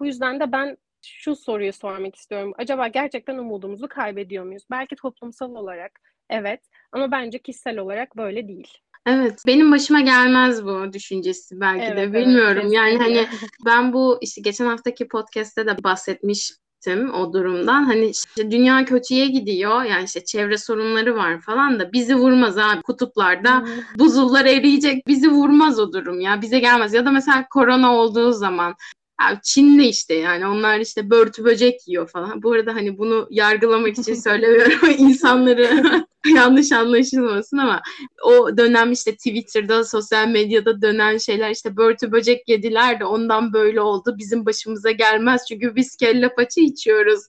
Bu 0.00 0.06
yüzden 0.06 0.40
de 0.40 0.52
ben 0.52 0.76
şu 1.02 1.36
soruyu 1.36 1.72
sormak 1.72 2.16
istiyorum. 2.16 2.52
Acaba 2.58 2.88
gerçekten 2.88 3.38
umudumuzu 3.38 3.88
kaybediyor 3.88 4.44
muyuz? 4.44 4.64
Belki 4.70 4.96
toplumsal 4.96 5.54
olarak 5.54 6.00
evet 6.30 6.60
ama 6.92 7.10
bence 7.10 7.38
kişisel 7.38 7.78
olarak 7.78 8.16
böyle 8.16 8.48
değil. 8.48 8.78
Evet, 9.08 9.42
benim 9.46 9.72
başıma 9.72 10.00
gelmez 10.00 10.64
bu 10.64 10.92
düşüncesi 10.92 11.60
belki 11.60 11.84
evet, 11.84 11.96
de 11.96 12.12
bilmiyorum. 12.12 12.62
Evet, 12.62 12.72
yani 12.72 12.98
hani 12.98 13.26
ben 13.66 13.92
bu 13.92 14.18
işte 14.20 14.40
geçen 14.40 14.66
haftaki 14.66 15.08
podcast'te 15.08 15.66
de 15.66 15.82
bahsetmiştim 15.84 17.14
o 17.14 17.32
durumdan. 17.32 17.84
Hani 17.84 18.06
işte 18.06 18.50
dünya 18.50 18.84
kötüye 18.84 19.26
gidiyor. 19.26 19.82
Yani 19.82 20.04
işte 20.04 20.24
çevre 20.24 20.58
sorunları 20.58 21.16
var 21.16 21.40
falan 21.40 21.80
da 21.80 21.92
bizi 21.92 22.14
vurmaz 22.14 22.58
abi. 22.58 22.82
Kutuplarda 22.82 23.64
buzullar 23.98 24.44
eriyecek. 24.44 25.06
Bizi 25.06 25.30
vurmaz 25.30 25.78
o 25.78 25.92
durum 25.92 26.20
ya. 26.20 26.42
Bize 26.42 26.58
gelmez. 26.58 26.94
Ya 26.94 27.04
da 27.04 27.10
mesela 27.10 27.46
korona 27.50 27.94
olduğu 27.96 28.32
zaman 28.32 28.74
Ya 29.20 29.40
Çin'de 29.42 29.88
işte 29.88 30.14
yani 30.14 30.46
onlar 30.46 30.78
işte 30.80 31.10
börtü 31.10 31.44
böcek 31.44 31.88
yiyor 31.88 32.08
falan. 32.08 32.42
Bu 32.42 32.52
arada 32.52 32.74
hani 32.74 32.98
bunu 32.98 33.26
yargılamak 33.30 33.98
için 33.98 34.14
söylemiyorum 34.24 34.90
insanları 34.98 36.06
yanlış 36.34 36.72
anlaşılmasın 36.72 37.56
ama 37.58 37.82
o 38.24 38.56
dönem 38.56 38.92
işte 38.92 39.12
Twitter'da, 39.16 39.84
sosyal 39.84 40.28
medyada 40.28 40.82
dönen 40.82 41.18
şeyler 41.18 41.50
işte 41.50 41.76
börtü 41.76 42.12
böcek 42.12 42.48
yediler 42.48 43.00
de 43.00 43.04
ondan 43.04 43.52
böyle 43.52 43.80
oldu. 43.80 44.14
Bizim 44.18 44.46
başımıza 44.46 44.90
gelmez 44.90 45.42
çünkü 45.48 45.76
biz 45.76 45.96
kelle 45.96 46.34
paça 46.34 46.60
içiyoruz. 46.60 47.20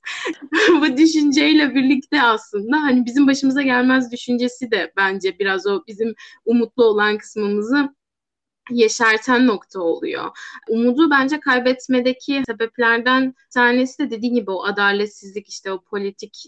Bu 0.82 0.98
düşünceyle 0.98 1.76
birlikte 1.76 2.22
aslında 2.22 2.78
hani 2.78 3.06
bizim 3.06 3.28
başımıza 3.28 3.62
gelmez 3.62 4.12
düşüncesi 4.12 4.72
de 4.72 4.94
bence 4.98 5.40
biraz 5.40 5.68
o 5.68 5.84
bizim 5.88 6.14
umutlu 6.46 6.84
olan 6.84 7.18
kısmımızı 7.18 7.90
yeşerten 8.72 9.48
nokta 9.48 9.80
oluyor. 9.80 10.26
Umudu 10.70 11.10
bence 11.10 11.40
kaybetmedeki 11.40 12.44
sebeplerden 12.46 13.34
tanesi 13.54 14.00
de 14.00 14.12
dediğim 14.12 14.36
gibi 14.36 14.52
o 14.52 14.64
adaletsizlik 14.64 15.50
işte 15.50 15.72
o 15.72 15.82
politik 15.82 16.44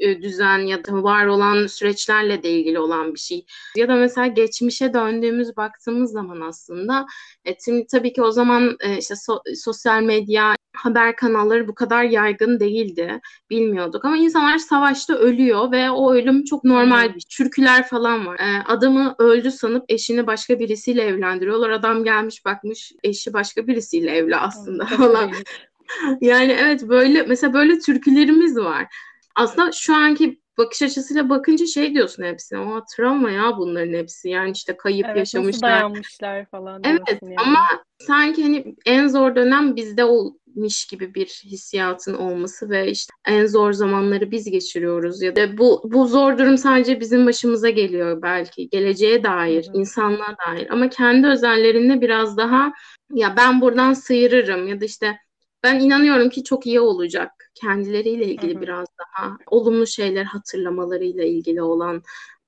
e, 0.00 0.22
düzen 0.22 0.58
ya 0.58 0.84
da 0.84 1.02
var 1.02 1.26
olan 1.26 1.66
süreçlerle 1.66 2.42
de 2.42 2.50
ilgili 2.50 2.78
olan 2.78 3.14
bir 3.14 3.20
şey. 3.20 3.46
Ya 3.76 3.88
da 3.88 3.94
mesela 3.94 4.26
geçmişe 4.26 4.94
döndüğümüz 4.94 5.56
baktığımız 5.56 6.12
zaman 6.12 6.40
aslında 6.40 7.06
e, 7.44 7.56
tabii 7.92 8.12
ki 8.12 8.22
o 8.22 8.30
zaman 8.30 8.76
e, 8.80 8.98
işte 8.98 9.16
so, 9.16 9.42
sosyal 9.54 10.02
medya 10.02 10.54
haber 10.74 11.16
kanalları 11.16 11.68
bu 11.68 11.74
kadar 11.74 12.04
yaygın 12.04 12.60
değildi. 12.60 13.20
Bilmiyorduk 13.50 14.04
ama 14.04 14.16
insanlar 14.16 14.58
savaşta 14.58 15.14
ölüyor 15.14 15.72
ve 15.72 15.90
o 15.90 16.14
ölüm 16.14 16.44
çok 16.44 16.64
normal 16.64 17.14
bir. 17.14 17.24
Türküler 17.30 17.88
falan 17.88 18.26
var. 18.26 18.38
Ee, 18.40 18.62
adamı 18.66 19.14
öldü 19.18 19.50
sanıp 19.50 19.84
eşini 19.88 20.26
başka 20.26 20.58
birisiyle 20.58 21.02
evlendiriyorlar. 21.54 21.70
Adam 21.70 22.04
gelmiş 22.04 22.44
bakmış 22.44 22.92
eşi 23.02 23.32
başka 23.32 23.66
birisiyle 23.66 24.10
evli 24.10 24.36
aslında 24.36 24.86
falan. 24.86 25.32
yani 26.20 26.52
evet 26.52 26.88
böyle 26.88 27.22
mesela 27.22 27.54
böyle 27.54 27.78
türkülerimiz 27.78 28.56
var. 28.56 28.86
Aslında 29.34 29.72
şu 29.72 29.94
anki 29.94 30.40
bakış 30.58 30.82
açısıyla 30.82 31.28
bakınca 31.28 31.66
şey 31.66 31.94
diyorsun 31.94 32.22
hepsine. 32.22 32.58
O 32.58 32.84
travma 32.96 33.30
ya 33.30 33.56
bunların 33.58 33.92
hepsi. 33.92 34.28
Yani 34.28 34.50
işte 34.50 34.76
kayıp 34.76 35.06
evet, 35.06 35.16
yaşamışlar. 35.16 35.70
Nasıl 35.70 35.80
dayanmışlar 35.80 36.46
falan. 36.46 36.82
Evet 36.84 37.22
yani. 37.22 37.34
ama 37.38 37.60
sanki 37.98 38.42
hani 38.42 38.74
en 38.86 39.08
zor 39.08 39.36
dönem 39.36 39.76
bizde 39.76 40.04
olmuş 40.04 40.86
gibi 40.86 41.14
bir 41.14 41.26
hissiyatın 41.26 42.14
olması 42.14 42.70
ve 42.70 42.90
işte 42.90 43.14
en 43.26 43.46
zor 43.46 43.72
zamanları 43.72 44.30
biz 44.30 44.50
geçiriyoruz 44.50 45.22
ya 45.22 45.36
da 45.36 45.58
bu 45.58 45.82
bu 45.84 46.06
zor 46.06 46.38
durum 46.38 46.58
sadece 46.58 47.00
bizim 47.00 47.26
başımıza 47.26 47.70
geliyor 47.70 48.22
belki 48.22 48.68
geleceğe 48.68 49.24
dair, 49.24 49.66
Hı-hı. 49.66 49.78
insanlığa 49.78 50.36
dair 50.46 50.70
ama 50.70 50.88
kendi 50.88 51.26
özellerinde 51.26 52.00
biraz 52.00 52.36
daha 52.36 52.72
ya 53.14 53.36
ben 53.36 53.60
buradan 53.60 53.92
sıyırırım 53.92 54.68
ya 54.68 54.80
da 54.80 54.84
işte 54.84 55.16
ben 55.64 55.80
inanıyorum 55.80 56.28
ki 56.28 56.44
çok 56.44 56.66
iyi 56.66 56.80
olacak. 56.80 57.50
Kendileriyle 57.54 58.26
ilgili 58.26 58.54
Hı-hı. 58.54 58.62
biraz 58.62 58.88
daha 58.98 59.36
olumlu 59.46 59.86
şeyler 59.86 60.24
hatırlamalarıyla 60.24 61.24
ilgili 61.24 61.62
olan 61.62 62.02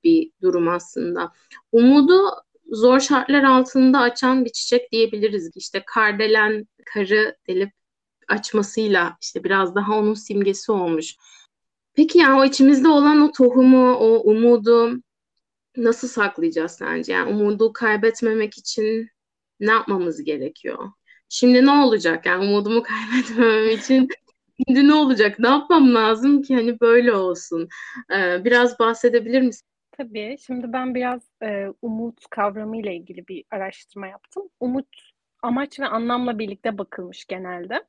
bir 0.05 0.31
durum 0.43 0.69
aslında. 0.69 1.33
Umudu 1.73 2.21
zor 2.71 3.01
şartlar 3.01 3.43
altında 3.43 3.99
açan 3.99 4.45
bir 4.45 4.51
çiçek 4.51 4.93
diyebiliriz. 4.93 5.51
İşte 5.55 5.83
kardelen 5.87 6.67
karı 6.87 7.37
delip 7.49 7.73
açmasıyla 8.29 9.17
işte 9.23 9.45
biraz 9.45 9.75
daha 9.75 9.99
onun 9.99 10.15
simgesi 10.15 10.73
olmuş. 10.73 11.17
Peki 11.95 12.19
yani 12.19 12.41
o 12.41 12.45
içimizde 12.45 12.89
olan 12.89 13.21
o 13.21 13.33
tohumu, 13.33 13.95
o 13.95 14.31
umudu 14.31 15.03
nasıl 15.77 16.09
saklayacağız 16.09 16.73
sence? 16.73 17.13
Yani 17.13 17.31
umudu 17.31 17.73
kaybetmemek 17.73 18.59
için 18.59 19.09
ne 19.61 19.71
yapmamız 19.71 20.25
gerekiyor? 20.25 20.91
Şimdi 21.29 21.67
ne 21.67 21.71
olacak? 21.71 22.27
Yani 22.27 22.45
umudumu 22.45 22.83
kaybetmemem 22.83 23.69
için 23.79 24.09
şimdi 24.57 24.89
ne 24.89 24.95
olacak? 24.95 25.39
Ne 25.39 25.49
yapmam 25.49 25.95
lazım 25.95 26.43
ki 26.43 26.55
hani 26.55 26.81
böyle 26.81 27.13
olsun? 27.13 27.69
Ee, 28.15 28.45
biraz 28.45 28.79
bahsedebilir 28.79 29.43
misin? 29.43 29.67
Tabii. 29.93 30.37
Şimdi 30.47 30.73
ben 30.73 30.95
biraz 30.95 31.23
e, 31.43 31.67
umut 31.83 32.27
kavramı 32.31 32.77
ile 32.77 32.97
ilgili 32.97 33.29
bir 33.29 33.45
araştırma 33.51 34.07
yaptım. 34.07 34.49
Umut 34.61 34.89
amaç 35.43 35.81
ve 35.81 35.87
anlamla 35.87 36.39
birlikte 36.39 36.79
bakılmış 36.79 37.25
genelde. 37.25 37.85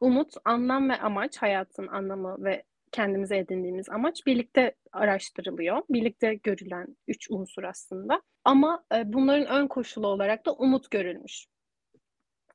Umut, 0.00 0.34
anlam 0.44 0.90
ve 0.90 0.96
amaç, 0.96 1.36
hayatın 1.36 1.86
anlamı 1.86 2.44
ve 2.44 2.62
kendimize 2.92 3.38
edindiğimiz 3.38 3.88
amaç 3.88 4.26
birlikte 4.26 4.74
araştırılıyor. 4.92 5.82
Birlikte 5.90 6.34
görülen 6.34 6.96
üç 7.08 7.30
unsur 7.30 7.62
aslında. 7.62 8.22
Ama 8.44 8.84
e, 8.94 9.12
bunların 9.12 9.46
ön 9.46 9.66
koşulu 9.66 10.06
olarak 10.06 10.46
da 10.46 10.52
umut 10.52 10.90
görülmüş. 10.90 11.46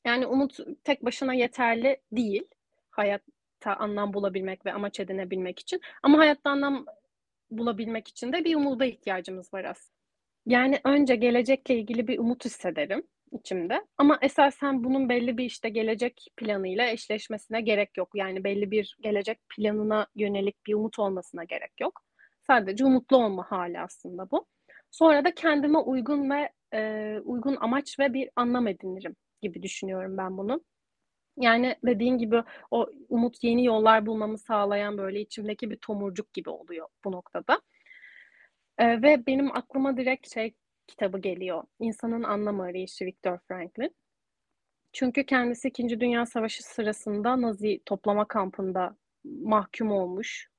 Yani 0.05 0.27
umut 0.27 0.57
tek 0.83 1.05
başına 1.05 1.33
yeterli 1.33 1.97
değil 2.11 2.43
hayatta 2.91 3.75
anlam 3.75 4.13
bulabilmek 4.13 4.65
ve 4.65 4.73
amaç 4.73 4.99
edinebilmek 4.99 5.59
için. 5.59 5.81
Ama 6.03 6.17
hayatta 6.17 6.49
anlam 6.49 6.85
bulabilmek 7.51 8.07
için 8.07 8.33
de 8.33 8.45
bir 8.45 8.55
umuda 8.55 8.85
ihtiyacımız 8.85 9.53
var 9.53 9.63
aslında. 9.63 9.99
Yani 10.45 10.79
önce 10.83 11.15
gelecekle 11.15 11.75
ilgili 11.75 12.07
bir 12.07 12.19
umut 12.19 12.45
hissederim 12.45 13.03
içimde. 13.31 13.85
Ama 13.97 14.19
esasen 14.21 14.83
bunun 14.83 15.09
belli 15.09 15.37
bir 15.37 15.45
işte 15.45 15.69
gelecek 15.69 16.27
planıyla 16.37 16.89
eşleşmesine 16.89 17.61
gerek 17.61 17.97
yok. 17.97 18.09
Yani 18.15 18.43
belli 18.43 18.71
bir 18.71 18.97
gelecek 19.01 19.39
planına 19.49 20.07
yönelik 20.15 20.65
bir 20.67 20.73
umut 20.73 20.99
olmasına 20.99 21.43
gerek 21.43 21.71
yok. 21.81 22.01
Sadece 22.47 22.85
umutlu 22.85 23.17
olma 23.17 23.51
hali 23.51 23.79
aslında 23.79 24.31
bu. 24.31 24.45
Sonra 24.91 25.25
da 25.25 25.33
kendime 25.35 25.77
uygun 25.77 26.29
ve 26.29 26.49
e, 26.73 27.15
uygun 27.23 27.57
amaç 27.61 27.99
ve 27.99 28.13
bir 28.13 28.29
anlam 28.35 28.67
edinirim 28.67 29.15
gibi 29.41 29.63
düşünüyorum 29.63 30.17
ben 30.17 30.37
bunu. 30.37 30.61
Yani 31.37 31.75
dediğin 31.85 32.17
gibi 32.17 32.43
o 32.71 32.89
umut 33.09 33.43
yeni 33.43 33.65
yollar 33.65 34.05
bulmamı 34.05 34.37
sağlayan 34.37 34.97
böyle 34.97 35.21
içimdeki 35.21 35.69
bir 35.71 35.77
tomurcuk 35.77 36.33
gibi 36.33 36.49
oluyor 36.49 36.87
bu 37.05 37.11
noktada. 37.11 37.61
Ee, 38.77 39.01
ve 39.01 39.25
benim 39.27 39.57
aklıma 39.57 39.97
direkt 39.97 40.33
şey 40.33 40.53
kitabı 40.87 41.19
geliyor. 41.19 41.63
İnsanın 41.79 42.23
Anlam 42.23 42.59
Arayışı 42.59 43.05
Viktor 43.05 43.37
Franklin. 43.47 43.95
Çünkü 44.93 45.25
kendisi 45.25 45.67
İkinci 45.67 45.99
Dünya 45.99 46.25
Savaşı 46.25 46.63
sırasında 46.63 47.41
Nazi 47.41 47.81
toplama 47.85 48.27
kampında 48.27 48.95
mahkum 49.23 49.91
olmuş 49.91 50.49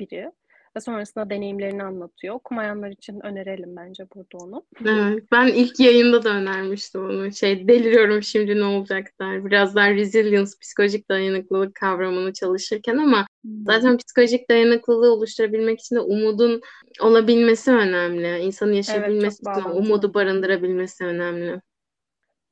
biri 0.00 0.32
ve 0.76 0.80
sonrasında 0.80 1.30
deneyimlerini 1.30 1.82
anlatıyor. 1.82 2.34
Okumayanlar 2.34 2.90
için 2.90 3.20
önerelim 3.26 3.76
bence 3.76 4.06
burada 4.14 4.44
onu. 4.44 4.64
Evet, 4.86 5.24
ben 5.32 5.46
ilk 5.46 5.80
yayında 5.80 6.24
da 6.24 6.28
önermiştim 6.28 7.04
onu. 7.04 7.32
Şey 7.32 7.68
deliriyorum 7.68 8.22
şimdi 8.22 8.60
ne 8.60 8.64
olacak 8.64 9.06
der. 9.20 9.44
Biraz 9.44 9.74
daha 9.74 9.90
resilience, 9.90 10.50
psikolojik 10.60 11.08
dayanıklılık 11.08 11.74
kavramını 11.74 12.32
çalışırken 12.32 12.96
ama 12.96 13.26
hmm. 13.44 13.64
zaten 13.66 13.96
psikolojik 13.96 14.50
dayanıklılığı 14.50 15.12
oluşturabilmek 15.12 15.80
için 15.80 15.96
de 15.96 16.00
umudun 16.00 16.60
olabilmesi 17.00 17.70
önemli. 17.70 18.38
İnsanın 18.38 18.72
yaşayabilmesi 18.72 19.42
evet, 19.46 19.66
umudu 19.74 20.14
barındırabilmesi 20.14 21.04
önemli. 21.04 21.60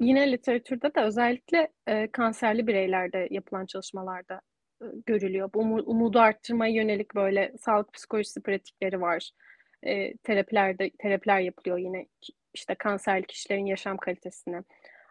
Yine 0.01 0.33
literatürde 0.33 0.95
de 0.95 1.01
özellikle 1.01 1.69
e, 1.87 2.11
kanserli 2.11 2.67
bireylerde 2.67 3.29
yapılan 3.31 3.67
çalışmalarda 3.67 4.41
görülüyor. 5.07 5.51
Bu 5.55 5.61
umudu 5.61 6.21
arttırmaya 6.21 6.75
yönelik 6.75 7.15
böyle 7.15 7.53
sağlık 7.61 7.93
psikolojisi 7.93 8.43
pratikleri 8.43 9.01
var. 9.01 9.31
E, 9.83 10.17
terapilerde 10.17 10.91
terapiler 10.99 11.41
yapılıyor 11.41 11.79
yine 11.79 12.07
işte 12.55 12.75
kanserli 12.75 13.27
kişilerin 13.27 13.67
yaşam 13.67 13.97
kalitesine. 13.97 14.63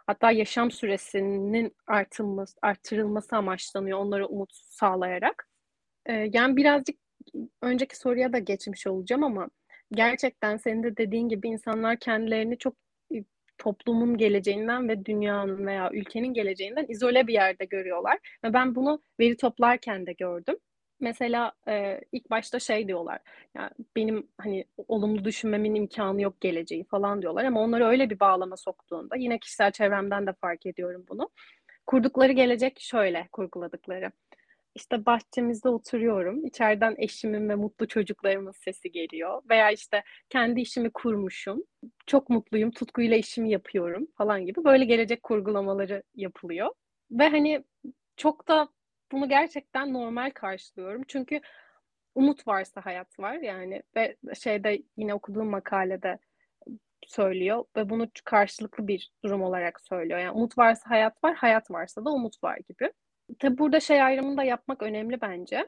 Hatta 0.07 0.31
yaşam 0.31 0.71
süresinin 0.71 1.75
artırılması, 1.87 2.57
artırılması 2.61 3.35
amaçlanıyor 3.35 3.99
onlara 3.99 4.27
umut 4.27 4.53
sağlayarak. 4.53 5.47
E, 6.05 6.13
yani 6.13 6.55
birazcık 6.57 6.95
önceki 7.61 7.97
soruya 7.97 8.33
da 8.33 8.39
geçmiş 8.39 8.87
olacağım 8.87 9.23
ama 9.23 9.49
gerçekten 9.91 10.57
senin 10.57 10.83
de 10.83 10.97
dediğin 10.97 11.29
gibi 11.29 11.47
insanlar 11.47 11.99
kendilerini 11.99 12.57
çok 12.57 12.75
toplumun 13.57 14.17
geleceğinden 14.17 14.89
ve 14.89 15.05
dünyanın 15.05 15.65
veya 15.65 15.89
ülkenin 15.93 16.33
geleceğinden 16.33 16.85
izole 16.87 17.27
bir 17.27 17.33
yerde 17.33 17.65
görüyorlar. 17.65 18.17
Ve 18.43 18.53
ben 18.53 18.75
bunu 18.75 19.01
veri 19.19 19.37
toplarken 19.37 20.05
de 20.05 20.13
gördüm. 20.13 20.55
Mesela 20.99 21.51
e, 21.67 22.01
ilk 22.11 22.29
başta 22.29 22.59
şey 22.59 22.87
diyorlar, 22.87 23.19
yani 23.55 23.69
benim 23.95 24.27
hani 24.37 24.65
olumlu 24.87 25.25
düşünmemin 25.25 25.75
imkanı 25.75 26.21
yok 26.21 26.41
geleceği 26.41 26.83
falan 26.83 27.21
diyorlar 27.21 27.45
ama 27.45 27.61
onları 27.61 27.85
öyle 27.85 28.09
bir 28.09 28.19
bağlama 28.19 28.57
soktuğunda 28.57 29.15
yine 29.15 29.39
kişisel 29.39 29.71
çevremden 29.71 30.27
de 30.27 30.33
fark 30.33 30.65
ediyorum 30.65 31.05
bunu. 31.09 31.29
Kurdukları 31.87 32.31
gelecek 32.31 32.79
şöyle 32.79 33.27
kurguladıkları. 33.31 34.11
İşte 34.75 35.05
bahçemizde 35.05 35.69
oturuyorum. 35.69 36.45
İçeriden 36.45 36.95
eşimin 36.97 37.49
ve 37.49 37.55
mutlu 37.55 37.87
çocuklarımın 37.87 38.51
sesi 38.51 38.91
geliyor. 38.91 39.41
Veya 39.49 39.71
işte 39.71 40.03
kendi 40.29 40.61
işimi 40.61 40.91
kurmuşum. 40.91 41.63
Çok 42.07 42.29
mutluyum, 42.29 42.71
tutkuyla 42.71 43.17
işimi 43.17 43.51
yapıyorum 43.51 44.07
falan 44.17 44.45
gibi. 44.45 44.63
Böyle 44.63 44.85
gelecek 44.85 45.23
kurgulamaları 45.23 46.03
yapılıyor. 46.15 46.69
Ve 47.11 47.29
hani 47.29 47.63
çok 48.17 48.47
da 48.47 48.69
bunu 49.11 49.29
gerçekten 49.29 49.93
normal 49.93 50.31
karşılıyorum. 50.31 51.01
Çünkü 51.07 51.41
umut 52.15 52.47
varsa 52.47 52.85
hayat 52.85 53.19
var 53.19 53.33
yani. 53.35 53.83
Ve 53.95 54.15
şeyde 54.41 54.83
yine 54.97 55.13
okuduğum 55.13 55.49
makalede 55.49 56.19
söylüyor 57.07 57.65
ve 57.77 57.89
bunu 57.89 58.07
karşılıklı 58.25 58.87
bir 58.87 59.11
durum 59.23 59.41
olarak 59.41 59.81
söylüyor. 59.81 60.19
Yani 60.19 60.31
umut 60.31 60.57
varsa 60.57 60.89
hayat 60.89 61.23
var, 61.23 61.35
hayat 61.35 61.71
varsa 61.71 62.05
da 62.05 62.09
umut 62.11 62.43
var 62.43 62.57
gibi. 62.69 62.91
Tabi 63.39 63.57
burada 63.57 63.79
şey 63.79 64.01
ayrımını 64.01 64.37
da 64.37 64.43
yapmak 64.43 64.83
önemli 64.83 65.21
bence. 65.21 65.67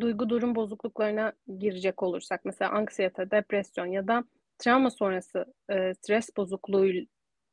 Duygu 0.00 0.28
durum 0.28 0.54
bozukluklarına 0.54 1.32
girecek 1.58 2.02
olursak 2.02 2.44
mesela 2.44 2.70
anksiyete, 2.70 3.30
depresyon 3.30 3.86
ya 3.86 4.08
da 4.08 4.24
travma 4.58 4.90
sonrası 4.90 5.44
e, 5.70 5.94
stres 5.94 6.36
bozukluğu 6.36 6.92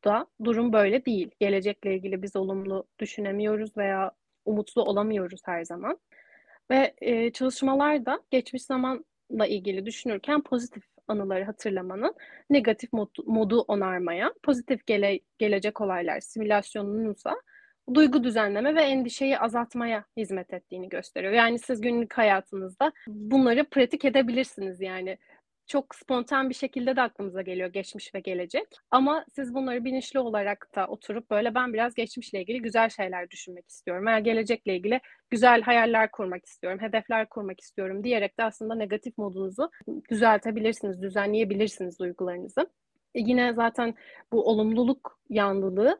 da 0.06 0.28
durum 0.44 0.74
böyle 0.74 1.06
değil. 1.06 1.32
Gelecekle 1.40 1.96
ilgili 1.96 2.24
biz 2.24 2.36
olumlu 2.36 2.88
düşünemiyoruz 3.00 3.78
veya 3.78 4.12
umutlu 4.46 4.84
olamıyoruz 4.84 5.42
her 5.46 5.66
zaman. 5.66 6.00
Ve 6.72 6.94
e, 7.02 7.32
çalışmalarda 7.32 8.22
geçmiş 8.32 8.64
zamanla 8.64 9.48
ilgili 9.48 9.86
düşünürken 9.86 10.42
pozitif 10.44 10.84
anıları 11.08 11.44
hatırlamanın 11.44 12.16
negatif 12.50 12.94
mod, 12.94 13.10
modu 13.26 13.62
onarmaya, 13.62 14.34
pozitif 14.44 14.88
gele, 14.88 15.20
gelecek 15.38 15.82
olaylar 15.82 16.20
simülasyonunuzsa 16.20 17.36
duygu 17.94 18.24
düzenleme 18.24 18.76
ve 18.76 18.82
endişeyi 18.82 19.40
azaltmaya 19.40 20.06
hizmet 20.18 20.54
ettiğini 20.54 20.90
gösteriyor. 20.90 21.34
Yani 21.34 21.60
siz 21.60 21.82
günlük 21.82 22.18
hayatınızda 22.18 22.92
bunları 23.08 23.70
pratik 23.70 24.06
edebilirsiniz 24.06 24.82
yani 24.82 25.18
çok 25.68 25.96
spontan 25.96 26.50
bir 26.50 26.56
şekilde 26.56 26.96
de 26.96 27.02
aklımıza 27.02 27.42
geliyor 27.42 27.70
geçmiş 27.70 28.16
ve 28.16 28.20
gelecek. 28.20 28.68
Ama 28.92 29.26
siz 29.36 29.54
bunları 29.54 29.86
bilinçli 29.86 30.20
olarak 30.20 30.68
da 30.76 30.88
oturup 30.88 31.32
böyle 31.32 31.56
ben 31.56 31.74
biraz 31.74 31.94
geçmişle 31.94 32.42
ilgili 32.42 32.62
güzel 32.62 32.90
şeyler 32.90 33.30
düşünmek 33.30 33.70
istiyorum 33.70 34.06
veya 34.06 34.20
gelecekle 34.20 34.76
ilgili 34.76 35.02
güzel 35.30 35.62
hayaller 35.62 36.12
kurmak 36.12 36.46
istiyorum, 36.46 36.80
hedefler 36.82 37.30
kurmak 37.30 37.60
istiyorum 37.60 38.04
diyerek 38.04 38.40
de 38.40 38.44
aslında 38.44 38.76
negatif 38.76 39.18
modunuzu 39.18 39.70
düzeltebilirsiniz, 40.12 41.02
düzenleyebilirsiniz 41.02 42.00
duygularınızı. 42.00 42.62
E 43.16 43.20
yine 43.20 43.54
zaten 43.54 43.96
bu 44.32 44.50
olumluluk 44.50 45.20
yanlılığı 45.30 46.00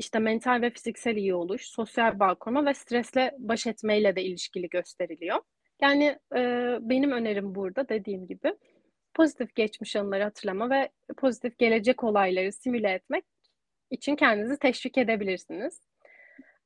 işte 0.00 0.18
mental 0.18 0.62
ve 0.62 0.70
fiziksel 0.70 1.16
iyi 1.16 1.34
oluş, 1.34 1.66
sosyal 1.66 2.18
bağ 2.20 2.34
kurma 2.34 2.66
ve 2.66 2.74
stresle 2.74 3.34
baş 3.38 3.66
etmeyle 3.66 4.16
de 4.16 4.22
ilişkili 4.22 4.68
gösteriliyor. 4.68 5.38
Yani 5.82 6.18
e, 6.36 6.40
benim 6.80 7.12
önerim 7.12 7.54
burada 7.54 7.88
dediğim 7.88 8.26
gibi 8.26 8.54
pozitif 9.14 9.54
geçmiş 9.54 9.96
anıları 9.96 10.22
hatırlama 10.24 10.70
ve 10.70 10.88
pozitif 11.16 11.58
gelecek 11.58 12.04
olayları 12.04 12.52
simüle 12.52 12.90
etmek 12.90 13.24
için 13.90 14.16
kendinizi 14.16 14.58
teşvik 14.58 14.98
edebilirsiniz. 14.98 15.80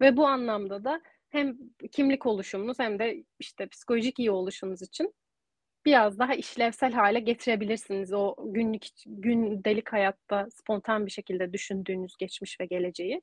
Ve 0.00 0.16
bu 0.16 0.26
anlamda 0.26 0.84
da 0.84 1.00
hem 1.30 1.56
kimlik 1.92 2.26
oluşumunuz 2.26 2.78
hem 2.78 2.98
de 2.98 3.24
işte 3.38 3.66
psikolojik 3.66 4.18
iyi 4.18 4.30
oluşunuz 4.30 4.82
için 4.82 5.14
biraz 5.86 6.18
daha 6.18 6.34
işlevsel 6.34 6.92
hale 6.92 7.20
getirebilirsiniz. 7.20 8.12
O 8.12 8.34
günlük 8.44 8.86
gündelik 9.06 9.92
hayatta 9.92 10.48
spontan 10.50 11.06
bir 11.06 11.10
şekilde 11.10 11.52
düşündüğünüz 11.52 12.16
geçmiş 12.16 12.60
ve 12.60 12.66
geleceği 12.66 13.22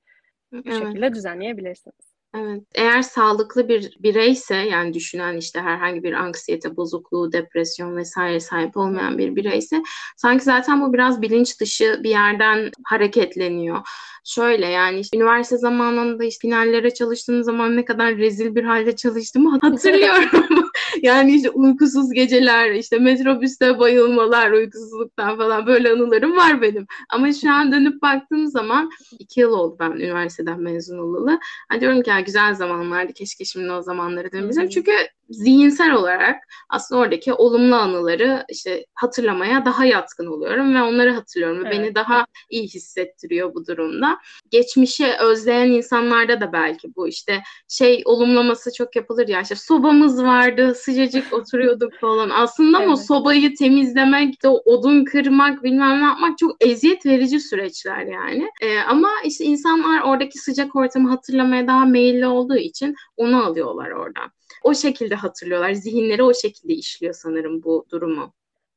bu 0.52 0.62
evet. 0.66 0.84
şekilde 0.84 1.14
düzenleyebilirsiniz. 1.14 2.12
Evet. 2.36 2.64
Eğer 2.76 3.02
sağlıklı 3.02 3.70
bir 3.70 3.98
bireyse 4.00 4.56
yani 4.56 4.94
düşünen 4.94 5.38
işte 5.38 5.60
herhangi 5.60 6.04
bir 6.04 6.14
anksiyete 6.14 6.78
bozukluğu, 6.78 7.32
depresyon 7.32 7.98
vesaire 7.98 8.40
sahip 8.40 8.78
olmayan 8.78 9.18
bir 9.18 9.36
bireyse 9.36 9.84
sanki 10.18 10.44
zaten 10.44 10.82
bu 10.82 10.94
biraz 10.94 11.22
bilinç 11.22 11.60
dışı 11.60 12.00
bir 12.04 12.10
yerden 12.10 12.72
hareketleniyor. 12.86 13.80
Şöyle 14.26 14.68
yani 14.68 15.00
işte 15.00 15.18
üniversite 15.18 15.58
zamanında 15.58 16.24
işte 16.24 16.48
finallere 16.48 16.94
çalıştığım 16.94 17.44
zaman 17.44 17.78
ne 17.78 17.86
kadar 17.86 18.18
rezil 18.18 18.56
bir 18.56 18.64
halde 18.64 18.96
çalıştığımı 18.96 19.60
hatırlıyorum. 19.62 20.61
Yani 21.04 21.36
işte 21.36 21.50
uykusuz 21.50 22.12
geceler, 22.14 22.72
işte 22.72 23.00
metrobüste 23.00 23.80
bayılmalar, 23.80 24.52
uykusuzluktan 24.52 25.38
falan 25.38 25.66
böyle 25.66 25.90
anılarım 25.90 26.38
var 26.38 26.62
benim. 26.62 26.86
Ama 27.10 27.34
şu 27.34 27.52
an 27.52 27.72
dönüp 27.72 28.02
baktığım 28.02 28.48
zaman 28.48 28.90
iki 29.20 29.40
yıl 29.40 29.52
oldu 29.52 29.76
ben 29.80 29.92
üniversiteden 29.92 30.62
mezun 30.62 30.98
olalı. 30.98 31.40
Ha 31.70 31.82
diyorum 31.82 32.02
ki 32.02 32.10
ya 32.10 32.20
güzel 32.20 32.56
zamanlardı 32.56 33.14
keşke 33.14 33.46
şimdi 33.46 33.72
o 33.72 33.82
zamanları 33.82 34.32
dönebilsem. 34.32 34.70
Çünkü 34.70 34.92
zihinsel 35.32 35.92
olarak 35.92 36.36
aslında 36.70 37.02
oradaki 37.02 37.34
olumlu 37.34 37.76
anıları 37.76 38.46
işte 38.50 38.86
hatırlamaya 38.94 39.66
daha 39.66 39.86
yatkın 39.86 40.26
oluyorum 40.26 40.76
ve 40.76 40.82
onları 40.82 41.12
hatırlıyorum 41.14 41.66
evet. 41.66 41.72
beni 41.72 41.96
daha 41.96 42.26
iyi 42.50 42.64
hissettiriyor 42.64 43.54
bu 43.54 43.68
durumda. 43.68 44.18
Geçmişi 44.52 45.14
özleyen 45.22 45.68
insanlarda 45.68 46.42
da 46.42 46.54
belki 46.54 46.96
bu 46.96 47.08
işte 47.08 47.42
şey 47.68 48.02
olumlaması 48.06 48.74
çok 48.74 48.96
yapılır 48.96 49.28
ya 49.28 49.42
işte 49.42 49.56
sobamız 49.56 50.24
vardı 50.24 50.76
sıcacık 50.76 51.34
oturuyorduk 51.34 51.94
falan. 51.94 52.30
Aslında 52.30 52.78
evet. 52.80 52.90
o 52.90 52.96
sobayı 52.96 53.56
temizlemek, 53.56 54.34
işte 54.34 54.48
odun 54.48 55.04
kırmak 55.04 55.64
bilmem 55.64 56.00
ne 56.00 56.04
yapmak 56.04 56.38
çok 56.38 56.66
eziyet 56.66 57.06
verici 57.06 57.40
süreçler 57.40 58.06
yani. 58.06 58.50
Ee, 58.62 58.80
ama 58.80 59.10
işte 59.26 59.46
insanlar 59.46 60.02
oradaki 60.02 60.40
sıcak 60.40 60.76
ortamı 60.76 61.10
hatırlamaya 61.10 61.68
daha 61.68 61.86
meyilli 61.86 62.28
olduğu 62.28 62.58
için 62.58 62.96
onu 63.18 63.46
alıyorlar 63.46 63.92
oradan 63.92 64.32
o 64.64 64.74
şekilde 64.74 65.16
hatırlıyorlar. 65.16 65.74
Zihinleri 65.74 66.24
o 66.24 66.34
şekilde 66.34 66.74
işliyor 66.74 67.14
sanırım 67.14 67.64
bu 67.64 67.86
durumu. 67.92 68.34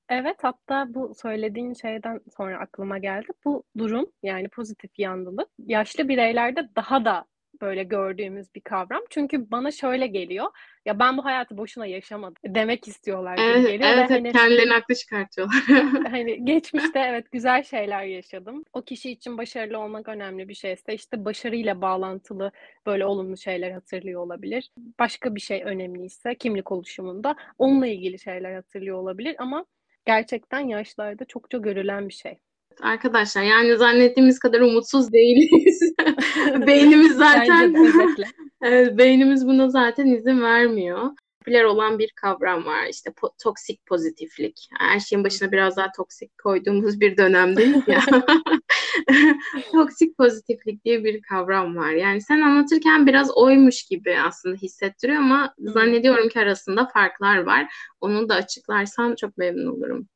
Evet 0.08 0.36
hatta 0.42 0.94
bu 0.94 1.14
söylediğin 1.22 1.74
şeyden 1.74 2.20
sonra 2.36 2.58
aklıma 2.58 2.98
geldi. 2.98 3.26
Bu 3.44 3.64
durum 3.78 4.06
yani 4.22 4.48
pozitif 4.48 4.98
yanlılık 4.98 5.48
yaşlı 5.58 6.08
bireylerde 6.08 6.68
daha 6.76 7.04
da 7.04 7.24
böyle 7.60 7.82
gördüğümüz 7.82 8.54
bir 8.54 8.60
kavram. 8.60 9.02
Çünkü 9.10 9.50
bana 9.50 9.70
şöyle 9.70 10.06
geliyor. 10.06 10.46
Ya 10.84 10.98
ben 10.98 11.18
bu 11.18 11.24
hayatı 11.24 11.58
boşuna 11.58 11.86
yaşamadım 11.86 12.34
demek 12.46 12.88
istiyorlar 12.88 13.36
gibi 13.36 13.46
evet, 13.46 13.66
geliyor. 13.66 13.90
Evet, 13.94 14.10
hani, 14.10 14.32
kendilerini 14.32 14.72
haklı 14.72 14.94
çıkartıyorlar. 14.94 15.62
hani 16.10 16.44
geçmişte 16.44 16.98
evet 16.98 17.32
güzel 17.32 17.62
şeyler 17.62 18.04
yaşadım. 18.04 18.64
O 18.72 18.82
kişi 18.82 19.10
için 19.10 19.38
başarılı 19.38 19.78
olmak 19.78 20.08
önemli 20.08 20.48
bir 20.48 20.54
şeyse 20.54 20.94
işte 20.94 21.24
başarıyla 21.24 21.80
bağlantılı 21.82 22.50
böyle 22.86 23.06
olumlu 23.06 23.36
şeyler 23.36 23.70
hatırlıyor 23.70 24.20
olabilir. 24.20 24.70
Başka 24.98 25.34
bir 25.34 25.40
şey 25.40 25.62
önemliyse 25.64 26.34
kimlik 26.34 26.72
oluşumunda 26.72 27.36
onunla 27.58 27.86
ilgili 27.86 28.18
şeyler 28.18 28.54
hatırlıyor 28.54 28.98
olabilir 28.98 29.36
ama 29.38 29.64
gerçekten 30.06 30.60
yaşlarda 30.60 31.24
çokça 31.24 31.58
görülen 31.58 32.08
bir 32.08 32.14
şey. 32.14 32.38
Arkadaşlar 32.80 33.42
yani 33.42 33.76
zannettiğimiz 33.76 34.38
kadar 34.38 34.60
umutsuz 34.60 35.12
değiliz. 35.12 35.94
beynimiz 36.66 37.16
zaten 37.16 37.74
beynimiz 38.98 39.46
buna 39.46 39.70
zaten 39.70 40.06
izin 40.06 40.42
vermiyor. 40.42 41.10
Popüler 41.38 41.64
olan 41.64 41.98
bir 41.98 42.10
kavram 42.16 42.64
var 42.64 42.86
işte 42.90 43.10
po- 43.10 43.32
toksik 43.42 43.86
pozitiflik. 43.86 44.68
Her 44.78 45.00
şeyin 45.00 45.24
başına 45.24 45.52
biraz 45.52 45.76
daha 45.76 45.92
toksik 45.96 46.38
koyduğumuz 46.38 47.00
bir 47.00 47.16
dönemdeyiz 47.16 47.82
ya. 47.88 48.00
toksik 49.72 50.18
pozitiflik 50.18 50.84
diye 50.84 51.04
bir 51.04 51.22
kavram 51.22 51.76
var. 51.76 51.90
Yani 51.90 52.20
sen 52.20 52.40
anlatırken 52.40 53.06
biraz 53.06 53.30
oymuş 53.36 53.82
gibi 53.82 54.18
aslında 54.20 54.56
hissettiriyor 54.56 55.18
ama 55.18 55.54
zannediyorum 55.58 56.28
ki 56.28 56.40
arasında 56.40 56.86
farklar 56.86 57.38
var. 57.38 57.74
Onu 58.00 58.28
da 58.28 58.34
açıklarsan 58.34 59.14
çok 59.14 59.36
memnun 59.38 59.66
olurum. 59.66 60.08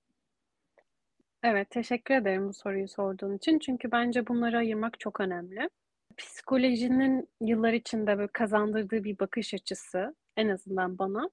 Evet, 1.42 1.70
teşekkür 1.70 2.14
ederim 2.14 2.48
bu 2.48 2.52
soruyu 2.52 2.88
sorduğun 2.88 3.36
için. 3.36 3.58
Çünkü 3.58 3.92
bence 3.92 4.26
bunları 4.26 4.58
ayırmak 4.58 5.00
çok 5.00 5.20
önemli. 5.20 5.70
Psikolojinin 6.16 7.28
yıllar 7.40 7.72
içinde 7.72 8.18
böyle 8.18 8.28
kazandırdığı 8.32 9.04
bir 9.04 9.18
bakış 9.18 9.54
açısı, 9.54 10.14
en 10.36 10.48
azından 10.48 10.98
bana, 10.98 11.30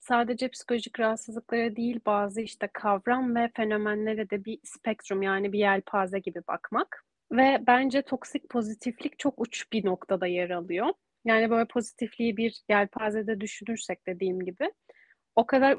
sadece 0.00 0.48
psikolojik 0.48 1.00
rahatsızlıklara 1.00 1.76
değil, 1.76 2.00
bazı 2.06 2.40
işte 2.40 2.68
kavram 2.72 3.34
ve 3.36 3.50
fenomenlere 3.56 4.30
de 4.30 4.44
bir 4.44 4.58
spektrum 4.64 5.22
yani 5.22 5.52
bir 5.52 5.58
yelpaze 5.58 6.18
gibi 6.18 6.40
bakmak. 6.48 7.04
Ve 7.32 7.58
bence 7.66 8.02
toksik 8.02 8.48
pozitiflik 8.50 9.18
çok 9.18 9.40
uç 9.40 9.72
bir 9.72 9.86
noktada 9.86 10.26
yer 10.26 10.50
alıyor. 10.50 10.86
Yani 11.24 11.50
böyle 11.50 11.64
pozitifliği 11.68 12.36
bir 12.36 12.62
yelpazede 12.68 13.40
düşünürsek 13.40 14.06
dediğim 14.06 14.40
gibi 14.40 14.72
o 15.36 15.46
kadar 15.46 15.78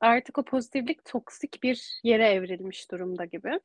artık 0.00 0.38
o 0.38 0.42
pozitiflik 0.42 1.04
toksik 1.04 1.62
bir 1.62 2.00
yere 2.04 2.28
evrilmiş 2.28 2.90
durumda 2.90 3.24
gibi. 3.24 3.60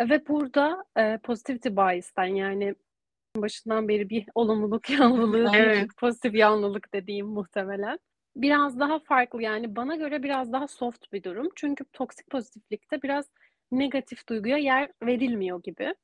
Ve 0.00 0.28
burada 0.28 0.84
e, 0.96 1.18
positivity 1.18 1.68
bias'tan 1.68 2.24
yani 2.24 2.74
başından 3.36 3.88
beri 3.88 4.10
bir 4.10 4.26
olumluluk 4.34 4.90
yanlılığı, 5.00 5.50
evet. 5.54 5.88
pozitif 5.98 6.34
yanlılık 6.34 6.94
dediğim 6.94 7.26
muhtemelen. 7.26 7.98
Biraz 8.36 8.80
daha 8.80 8.98
farklı 8.98 9.42
yani 9.42 9.76
bana 9.76 9.96
göre 9.96 10.22
biraz 10.22 10.52
daha 10.52 10.68
soft 10.68 11.12
bir 11.12 11.22
durum. 11.22 11.48
Çünkü 11.56 11.84
toksik 11.92 12.30
pozitiflikte 12.30 13.02
biraz 13.02 13.30
negatif 13.72 14.28
duyguya 14.28 14.56
yer 14.56 14.92
verilmiyor 15.02 15.62
gibi. 15.62 15.94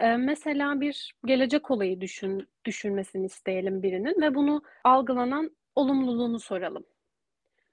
Ee, 0.00 0.16
mesela 0.16 0.80
bir 0.80 1.14
gelecek 1.24 1.70
olayı 1.70 2.00
düşün, 2.00 2.48
düşünmesini 2.64 3.26
isteyelim 3.26 3.82
birinin 3.82 4.20
ve 4.20 4.34
bunu 4.34 4.62
algılanan 4.84 5.56
olumluluğunu 5.74 6.40
soralım. 6.40 6.84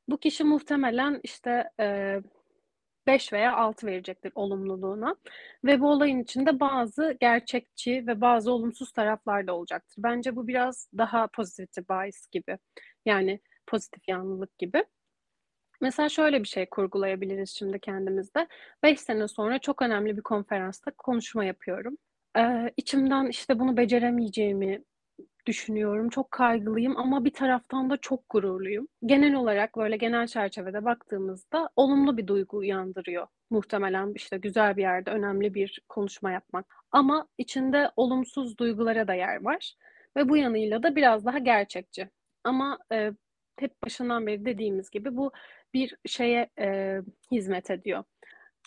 Bu 0.07 0.17
kişi 0.17 0.43
muhtemelen 0.43 1.19
işte 1.23 1.69
e, 1.79 2.19
5 3.07 3.33
veya 3.33 3.55
6 3.55 3.87
verecektir 3.87 4.31
olumluluğuna. 4.35 5.15
Ve 5.65 5.79
bu 5.81 5.89
olayın 5.89 6.19
içinde 6.23 6.59
bazı 6.59 7.17
gerçekçi 7.19 8.07
ve 8.07 8.21
bazı 8.21 8.51
olumsuz 8.51 8.91
taraflar 8.91 9.47
da 9.47 9.55
olacaktır. 9.55 9.95
Bence 10.03 10.35
bu 10.35 10.47
biraz 10.47 10.89
daha 10.97 11.27
pozitif 11.27 11.89
bias 11.89 12.27
gibi. 12.31 12.57
Yani 13.05 13.39
pozitif 13.67 14.07
yanlılık 14.07 14.57
gibi. 14.57 14.83
Mesela 15.81 16.09
şöyle 16.09 16.43
bir 16.43 16.47
şey 16.47 16.65
kurgulayabiliriz 16.69 17.49
şimdi 17.57 17.79
kendimizde. 17.79 18.47
Beş 18.83 18.99
sene 18.99 19.27
sonra 19.27 19.59
çok 19.59 19.81
önemli 19.81 20.17
bir 20.17 20.21
konferansta 20.21 20.91
konuşma 20.91 21.45
yapıyorum. 21.45 21.97
Ee, 22.37 22.73
içimden 22.77 23.27
işte 23.27 23.59
bunu 23.59 23.77
beceremeyeceğimi 23.77 24.83
düşünüyorum. 25.45 26.09
Çok 26.09 26.31
kaygılıyım 26.31 26.97
ama 26.97 27.25
bir 27.25 27.33
taraftan 27.33 27.89
da 27.89 27.97
çok 27.97 28.29
gururluyum. 28.29 28.87
Genel 29.05 29.33
olarak 29.33 29.77
böyle 29.77 29.97
genel 29.97 30.27
çerçevede 30.27 30.85
baktığımızda 30.85 31.69
olumlu 31.75 32.17
bir 32.17 32.27
duygu 32.27 32.57
uyandırıyor. 32.57 33.27
Muhtemelen 33.49 34.13
işte 34.15 34.37
güzel 34.37 34.77
bir 34.77 34.81
yerde 34.81 35.11
önemli 35.11 35.53
bir 35.53 35.81
konuşma 35.89 36.31
yapmak. 36.31 36.65
Ama 36.91 37.27
içinde 37.37 37.91
olumsuz 37.95 38.57
duygulara 38.57 39.07
da 39.07 39.13
yer 39.13 39.43
var. 39.45 39.73
Ve 40.17 40.29
bu 40.29 40.37
yanıyla 40.37 40.83
da 40.83 40.95
biraz 40.95 41.25
daha 41.25 41.37
gerçekçi. 41.39 42.09
Ama 42.43 42.79
e, 42.91 43.11
hep 43.59 43.83
başından 43.83 44.27
beri 44.27 44.45
dediğimiz 44.45 44.89
gibi 44.89 45.15
bu 45.17 45.31
bir 45.73 45.95
şeye 46.05 46.49
e, 46.59 46.97
hizmet 47.31 47.71
ediyor. 47.71 48.03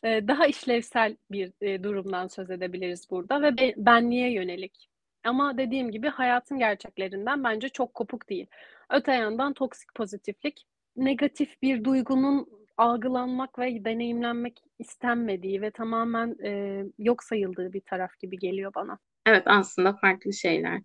E, 0.05 0.29
daha 0.29 0.47
işlevsel 0.47 1.17
bir 1.31 1.53
e, 1.61 1.83
durumdan 1.83 2.27
söz 2.27 2.51
edebiliriz 2.51 3.11
burada 3.11 3.43
ve 3.43 3.59
be, 3.59 3.75
benliğe 3.77 4.33
yönelik. 4.33 4.88
Ama 5.25 5.59
dediğim 5.59 5.91
gibi 5.91 6.09
hayatın 6.09 6.59
gerçeklerinden 6.59 7.45
bence 7.45 7.69
çok 7.69 7.95
kopuk 7.95 8.29
değil. 8.29 8.47
Öte 8.91 9.13
yandan 9.13 9.53
toksik 9.53 9.95
pozitiflik 9.95 10.67
negatif 10.97 11.63
bir 11.63 11.85
duygunun 11.85 12.49
algılanmak 12.77 13.59
ve 13.59 13.85
deneyimlenmek 13.85 14.63
istenmediği 14.79 15.63
ve 15.63 15.71
tamamen 15.71 16.37
e, 16.45 16.83
yok 16.99 17.25
sayıldığı 17.25 17.73
bir 17.73 17.81
taraf 17.81 18.19
gibi 18.19 18.39
geliyor 18.39 18.75
bana. 18.75 18.99
Evet 19.27 19.43
aslında 19.47 19.93
farklı 19.93 20.33
şeyler. 20.33 20.83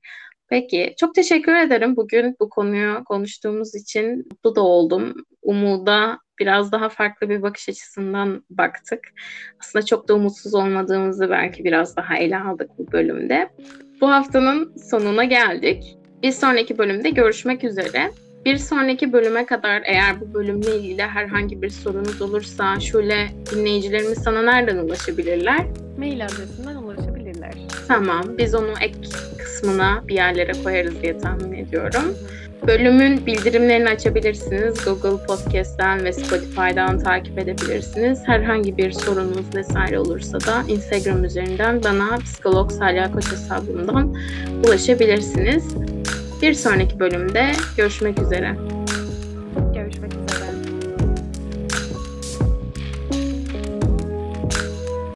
Peki, 0.53 0.93
çok 0.99 1.15
teşekkür 1.15 1.55
ederim 1.55 1.95
bugün 1.95 2.35
bu 2.39 2.49
konuyu 2.49 3.03
konuştuğumuz 3.03 3.75
için. 3.75 4.17
Mutlu 4.17 4.55
da 4.55 4.61
oldum. 4.61 5.13
Umuda 5.41 6.19
biraz 6.39 6.71
daha 6.71 6.89
farklı 6.89 7.29
bir 7.29 7.41
bakış 7.41 7.69
açısından 7.69 8.43
baktık. 8.49 8.99
Aslında 9.59 9.85
çok 9.85 10.07
da 10.07 10.15
umutsuz 10.15 10.55
olmadığımızı 10.55 11.29
belki 11.29 11.63
biraz 11.63 11.95
daha 11.97 12.17
ele 12.17 12.37
aldık 12.37 12.69
bu 12.77 12.91
bölümde. 12.91 13.49
Bu 14.01 14.09
haftanın 14.09 14.77
sonuna 14.77 15.23
geldik. 15.23 15.97
Bir 16.23 16.31
sonraki 16.31 16.77
bölümde 16.77 17.09
görüşmek 17.09 17.63
üzere. 17.63 18.11
Bir 18.45 18.57
sonraki 18.57 19.13
bölüme 19.13 19.45
kadar 19.45 19.81
eğer 19.85 20.21
bu 20.21 20.33
bölümle 20.33 20.77
ilgili 20.77 21.01
herhangi 21.01 21.61
bir 21.61 21.69
sorunuz 21.69 22.21
olursa 22.21 22.79
şöyle 22.79 23.27
dinleyicilerimiz 23.51 24.17
sana 24.23 24.41
nereden 24.41 24.77
ulaşabilirler? 24.77 25.65
Mail 25.97 26.25
adresinden 26.25 26.75
ulaşabilirler. 26.75 27.53
Tamam. 27.87 28.37
Biz 28.37 28.55
onu 28.55 28.71
ek 28.81 28.93
kısmına 29.63 30.04
bir 30.08 30.15
yerlere 30.15 30.52
koyarız 30.63 31.02
diye 31.02 31.17
tahmin 31.17 31.54
ediyorum. 31.54 32.17
Bölümün 32.67 33.26
bildirimlerini 33.26 33.89
açabilirsiniz. 33.89 34.86
Google 34.86 35.26
Podcast'ten 35.26 36.04
ve 36.04 36.13
Spotify'dan 36.13 36.99
takip 36.99 37.39
edebilirsiniz. 37.39 38.19
Herhangi 38.26 38.78
bir 38.78 38.91
sorunuz 38.91 39.56
vesaire 39.56 39.99
olursa 39.99 40.39
da 40.39 40.63
Instagram 40.67 41.23
üzerinden 41.23 41.84
bana 41.84 42.17
psikolog 42.17 42.71
Salya 42.71 43.12
Koç 43.12 43.32
hesabından 43.32 44.15
ulaşabilirsiniz. 44.67 45.76
Bir 46.41 46.54
sonraki 46.54 46.99
bölümde 46.99 47.52
görüşmek 47.78 48.21
üzere. 48.21 48.56